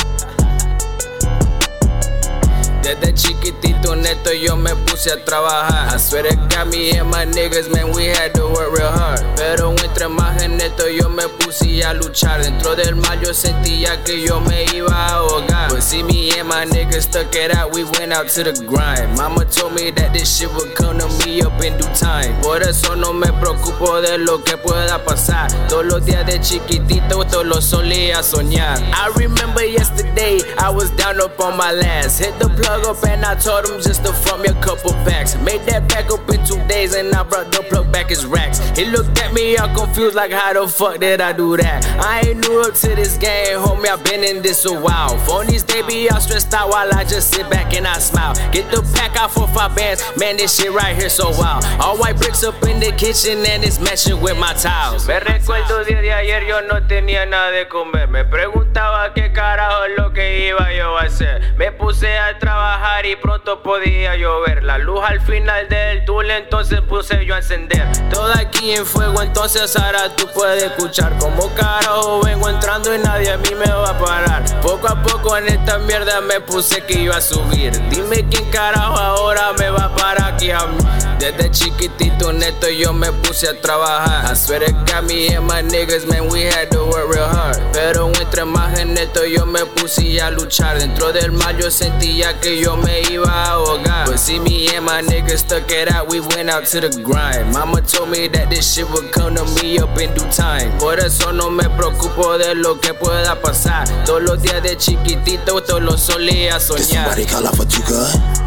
Desde 2.83 3.13
chiquitito 3.13 3.95
neto 3.95 4.31
yo 4.33 4.57
me 4.57 4.71
puse 4.85 5.11
a 5.11 5.23
trabajar. 5.23 5.93
I 5.93 5.97
swear 5.97 6.23
to 6.23 6.35
God, 6.35 6.67
me 6.69 6.91
and 6.91 7.09
my 7.09 7.25
niggas, 7.25 7.71
man, 7.71 7.91
we 7.93 8.05
had 8.07 8.33
to 8.35 8.43
work 8.47 8.77
real 8.77 8.91
hard. 8.91 9.21
Pero 9.37 9.71
entre 9.71 10.07
más 10.09 10.35
neto 10.49 10.87
yo 10.89 11.09
me 11.09 11.23
puse 11.23 11.42
a 11.61 11.93
luchar. 11.93 12.41
Dentro 12.41 12.75
del 12.75 12.95
mar 12.95 13.19
yo 13.21 13.33
sentía 13.33 14.03
que 14.03 14.21
yo 14.25 14.39
me 14.41 14.65
iba 14.73 14.91
a 14.91 15.15
ahogar. 15.15 15.69
But 15.69 15.83
see 15.83 16.03
me 16.03 16.31
and 16.39 16.47
my 16.47 16.65
niggas 16.65 17.03
stuck 17.03 17.35
it 17.35 17.55
out, 17.55 17.73
we 17.73 17.83
went 17.83 18.13
out 18.13 18.29
to 18.29 18.43
the 18.43 18.53
grind. 18.65 19.15
Mama 19.17 19.45
told 19.45 19.73
me 19.73 19.91
that 19.91 20.13
this 20.13 20.37
shit 20.37 20.51
would 20.53 20.75
come 20.75 20.97
to 20.99 21.07
me 21.25 21.41
up 21.41 21.61
in 21.63 21.77
due 21.77 21.87
time. 21.93 22.33
Por 22.41 22.61
eso 22.61 22.95
no 22.95 23.13
me 23.13 23.27
preocupo 23.27 24.01
de 24.01 24.17
lo 24.17 24.39
que 24.39 24.57
pueda 24.57 25.03
pasar. 25.03 25.47
Todos 25.67 25.85
los 25.85 26.05
días 26.05 26.25
de 26.25 26.39
chiquitito 26.39 27.23
esto 27.23 27.43
lo 27.43 27.61
solía 27.61 28.23
soñar. 28.23 28.79
I 28.93 29.11
remember 29.15 29.63
yesterday 29.63 30.39
I 30.57 30.69
was 30.69 30.89
down 30.91 31.21
up 31.21 31.39
on 31.39 31.57
my 31.57 31.71
last. 31.71 32.19
Hit 32.19 32.37
the 32.39 32.49
plug 32.49 32.85
up 32.85 33.03
and 33.05 33.23
I 33.23 33.35
told 33.35 33.67
him 33.67 33.81
just 33.81 34.03
to 34.05 34.13
front 34.13 34.41
me 34.41 34.49
a 34.49 34.61
couple 34.61 34.93
packs. 35.05 35.35
Made 35.37 35.61
that 35.67 35.87
back 35.87 36.09
up 36.11 36.27
in 36.29 36.43
two 36.45 36.61
days 36.67 36.95
and 36.95 37.13
I 37.13 37.23
brought 37.23 37.51
the 37.51 37.63
plug 37.69 37.91
back 37.91 38.09
his 38.09 38.25
racks. 38.25 38.59
He 38.77 38.85
looked 38.85 39.19
at 39.19 39.33
me 39.33 39.57
all 39.57 39.69
confused 39.75 40.15
like 40.15 40.31
how 40.31 40.53
the 40.53 40.67
fuck 40.67 40.99
did 40.99 41.21
I 41.21 41.31
do 41.33 41.42
that? 41.57 41.85
I 41.99 42.29
ain't 42.29 42.47
new 42.47 42.61
up 42.61 42.73
to 42.75 42.95
this 42.95 43.17
game, 43.17 43.57
homie. 43.59 43.87
I've 43.87 44.03
been 44.03 44.23
in 44.23 44.41
this 44.41 44.65
a 44.65 44.73
while. 44.73 45.17
Phonies 45.27 45.65
they 45.65 45.81
be 45.83 46.09
all 46.09 46.19
stressed 46.19 46.53
out 46.53 46.69
while 46.69 46.91
I 46.93 47.03
just 47.03 47.33
sit 47.33 47.49
back 47.49 47.73
and 47.73 47.87
I 47.87 47.99
smile. 47.99 48.33
Get 48.51 48.69
the 48.71 48.81
pack 48.95 49.15
out 49.17 49.31
for 49.31 49.47
five 49.49 49.75
bands, 49.75 50.03
man. 50.17 50.37
This 50.37 50.55
shit 50.55 50.71
right 50.71 50.95
here 50.95 51.09
so 51.09 51.29
wild. 51.37 51.65
All 51.79 51.97
white 51.97 52.17
bricks 52.17 52.43
up 52.43 52.61
in 52.63 52.79
the 52.79 52.91
kitchen 52.91 53.45
and 53.45 53.63
it's 53.63 53.79
matching 53.79 54.21
with 54.21 54.37
my 54.37 54.53
tiles. 54.53 55.07
Me 55.07 55.19
recuerdo 55.19 55.83
día 55.83 56.01
de 56.01 56.13
ayer 56.13 56.45
yo 56.45 56.61
no 56.61 56.85
tenía 56.87 57.25
nada 57.25 57.51
de 57.51 57.67
comer. 57.67 58.07
Me 58.07 58.23
preguntaba 58.25 59.13
qué 59.13 59.31
carajo 59.33 59.87
lo 59.97 60.13
que 60.13 60.47
iba 60.47 60.71
yo 60.73 60.97
a 60.97 61.03
hacer. 61.03 61.55
Me 61.57 61.71
puse 61.71 62.17
a 62.17 62.37
trabajar 62.39 63.05
y 63.05 63.15
pronto 63.15 63.63
podía 63.63 64.15
llover. 64.15 64.63
La 64.63 64.77
luz 64.77 65.01
al 65.03 65.21
final 65.21 65.67
del 65.69 66.05
túnel 66.05 66.43
entonces 66.43 66.81
puse 66.81 67.25
yo 67.25 67.35
a 67.35 67.37
encender. 67.37 67.87
Todo 68.09 68.31
aquí 68.33 68.71
en 68.71 68.85
fuego 68.85 69.21
entonces 69.21 69.75
ahora 69.75 70.15
tú 70.15 70.27
puedes 70.33 70.63
escuchar 70.63 71.17
como 71.17 71.32
carajo 71.55 72.21
vengo 72.21 72.49
entrando 72.49 72.93
y 72.93 72.99
nadie 72.99 73.31
a 73.31 73.37
mí 73.37 73.49
me 73.55 73.71
va 73.71 73.89
a 73.89 73.97
parar. 73.97 74.61
Poco 74.61 74.87
a 74.87 75.01
poco 75.01 75.37
en 75.37 75.47
esta 75.47 75.77
mierda 75.79 76.21
me 76.21 76.39
puse 76.41 76.81
que 76.85 76.99
iba 76.99 77.17
a 77.17 77.21
subir. 77.21 77.71
Dime 77.89 78.27
quién 78.29 78.49
carajo 78.49 78.97
ahora 78.97 79.53
me 79.53 79.69
va 79.69 79.85
a 79.85 79.95
parar 79.95 80.33
aquí 80.33 80.51
a 80.51 80.65
mí. 80.65 81.12
Desde 81.23 81.49
chiquitito 81.51 82.33
neto 82.33 82.67
yo 82.67 82.91
me 82.91 83.09
puse 83.13 83.47
a 83.47 83.53
trabajar. 83.53 84.29
I 84.29 84.35
swear 84.35 84.59
to 84.59 84.73
God, 84.73 85.07
me 85.07 85.33
and 85.33 85.47
my 85.47 85.61
niggas, 85.61 86.05
man, 86.05 86.27
we 86.27 86.41
had 86.41 86.69
to 86.71 86.83
work 86.83 87.07
real 87.09 87.29
hard. 87.29 87.61
Pero 87.71 88.09
entre 88.09 88.43
más 88.43 88.77
en 88.77 88.93
neto 88.93 89.23
yo 89.25 89.45
me 89.45 89.61
puse 89.65 90.19
a 90.19 90.29
luchar. 90.31 90.79
Dentro 90.79 91.13
del 91.13 91.31
mar 91.31 91.55
yo 91.57 91.71
sentía 91.71 92.37
que 92.41 92.59
yo 92.59 92.75
me 92.75 93.03
iba 93.09 93.29
a 93.31 93.51
ahogar. 93.53 94.05
But 94.05 94.19
see 94.19 94.37
me 94.37 94.67
and 94.75 94.85
my 94.85 95.01
niggas 95.01 95.37
stuck 95.45 95.71
it 95.71 95.89
out, 95.89 96.09
we 96.09 96.19
went 96.19 96.49
out 96.49 96.65
to 96.65 96.81
the 96.81 96.89
grind. 97.01 97.53
Mama 97.53 97.81
told 97.81 98.09
me 98.09 98.27
that 98.27 98.49
this 98.49 98.73
shit 98.73 98.89
would 98.91 99.09
come 99.13 99.35
to 99.35 99.45
me 99.63 99.79
up 99.79 99.97
in 99.97 100.13
due 100.13 100.29
time. 100.29 100.77
Por 100.77 100.99
eso 100.99 101.31
no 101.31 101.49
me 101.49 101.63
preocupo 101.77 102.37
de 102.37 102.53
lo 102.53 102.81
que 102.81 102.93
pueda 102.93 103.39
pasar. 103.41 103.87
Todos 104.05 104.23
los 104.23 104.41
días 104.41 104.61
de 104.61 104.75
chiquitito 104.75 105.59
esto 105.59 105.79
lo 105.79 105.97
solía 105.97 106.55
Did 106.55 106.61
soñar. 106.61 107.15
somebody 107.15 107.25
call 107.25 107.47
out 107.47 107.55
for 107.55 108.42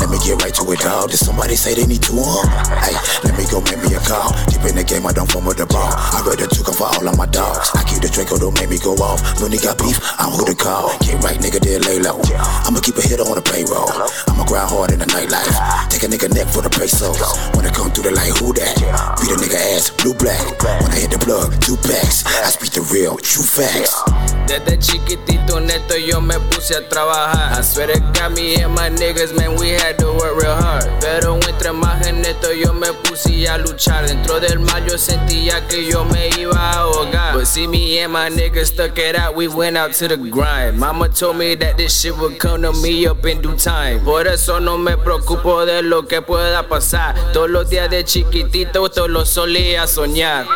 let 0.00 0.08
me 0.10 0.18
get 0.22 0.42
right 0.42 0.54
to 0.54 0.64
it, 0.72 0.80
dog. 0.80 1.10
Did 1.10 1.18
somebody 1.18 1.56
say 1.56 1.74
they 1.74 1.86
need 1.86 2.02
two 2.02 2.18
on? 2.18 2.46
Um? 2.46 2.78
Hey, 2.78 2.96
let 3.24 3.34
me 3.38 3.44
go 3.50 3.60
make 3.66 3.82
me 3.82 3.94
a 3.96 4.00
call. 4.00 4.30
Deep 4.46 4.62
in 4.68 4.76
the 4.76 4.84
game, 4.84 5.06
I 5.06 5.12
don't 5.12 5.30
fumble 5.30 5.54
the 5.54 5.66
ball. 5.66 5.90
I 5.90 6.22
the 6.22 6.46
two 6.46 6.66
for 6.76 6.84
all 6.84 7.08
of 7.08 7.16
my 7.16 7.26
dogs. 7.26 7.72
I 7.74 7.82
keep 7.88 8.04
the 8.04 8.08
Draco, 8.12 8.36
don't 8.36 8.52
make 8.60 8.68
me 8.68 8.78
go 8.78 8.92
off. 9.00 9.24
When 9.40 9.50
they 9.50 9.56
got 9.56 9.80
beef, 9.80 9.96
I'm 10.20 10.36
who 10.36 10.44
to 10.44 10.54
call. 10.54 10.92
Get 11.00 11.16
right, 11.24 11.40
nigga, 11.40 11.58
then 11.64 11.80
lay 11.88 11.98
low. 11.98 12.20
I'ma 12.68 12.84
keep 12.84 13.00
a 13.00 13.02
hit 13.02 13.18
on 13.18 13.32
the 13.32 13.42
payroll. 13.42 13.88
I'ma 14.28 14.44
grind 14.44 14.68
hard 14.68 14.92
in 14.92 15.00
the 15.00 15.08
nightlife. 15.08 15.56
Take 15.88 16.04
a 16.04 16.08
nigga 16.12 16.28
neck 16.36 16.52
for 16.52 16.60
the 16.60 16.70
pesos. 16.70 17.16
When 17.56 17.64
I 17.64 17.72
come 17.72 17.88
through 17.90 18.12
the 18.12 18.14
light, 18.14 18.36
who 18.36 18.52
that? 18.52 18.76
Beat 19.16 19.32
a 19.32 19.36
nigga 19.40 19.58
ass, 19.72 19.90
blue 19.90 20.12
black. 20.14 20.44
When 20.84 20.92
I 20.92 21.00
hit 21.00 21.10
the 21.10 21.18
plug, 21.18 21.56
two 21.64 21.80
packs. 21.80 22.28
I 22.44 22.52
speak 22.52 22.76
the 22.76 22.84
real, 22.92 23.16
true 23.16 23.44
facts. 23.44 23.96
Desde 24.46 24.78
chiquitito 24.78 25.58
neto 25.58 25.96
yo 25.96 26.20
me 26.20 26.36
puse 26.52 26.76
a 26.76 26.84
trabajar. 26.86 27.56
I 27.56 27.60
swear 27.62 27.88
to 27.88 27.98
God, 28.12 28.36
me 28.36 28.60
and 28.60 28.74
my 28.74 28.90
niggas, 28.90 29.34
man, 29.34 29.55
we 29.58 29.70
had 29.70 29.98
to 29.98 30.06
work 30.12 30.40
real 30.40 30.56
hard. 30.56 30.84
Pero 31.00 31.34
entre 31.48 31.72
más 31.72 32.06
en 32.06 32.22
neto 32.22 32.52
yo 32.52 32.72
me 32.72 32.92
puse 33.04 33.48
a 33.48 33.58
luchar. 33.58 34.06
Dentro 34.06 34.40
del 34.40 34.58
mar 34.58 34.84
yo 34.86 34.98
sentía 34.98 35.66
que 35.68 35.84
yo 35.90 36.04
me 36.04 36.28
iba 36.38 36.56
a 36.56 36.80
ahogar. 36.80 37.34
But 37.34 37.46
see 37.46 37.66
me 37.66 37.98
and 38.00 38.12
my 38.12 38.28
niggas 38.28 38.66
stuck 38.66 38.98
it 38.98 39.16
out, 39.16 39.34
we 39.34 39.48
went 39.48 39.76
out 39.76 39.92
to 39.94 40.08
the 40.08 40.16
grind. 40.16 40.78
Mama 40.78 41.08
told 41.08 41.36
me 41.36 41.54
that 41.56 41.76
this 41.76 42.00
shit 42.00 42.16
would 42.18 42.38
come 42.38 42.62
to 42.62 42.72
me 42.72 43.06
up 43.06 43.24
in 43.26 43.40
due 43.40 43.56
time. 43.56 44.00
Por 44.04 44.26
eso 44.26 44.58
no 44.58 44.78
me 44.78 44.96
preocupo 44.96 45.64
de 45.66 45.82
lo 45.82 46.02
que 46.02 46.22
pueda 46.22 46.68
pasar. 46.68 47.14
Todos 47.32 47.50
los 47.50 47.68
días 47.68 47.90
de 47.90 48.04
chiquitito 48.04 48.86
esto 48.86 49.08
lo 49.08 49.24
solía 49.24 49.86
soñar. 49.86 50.46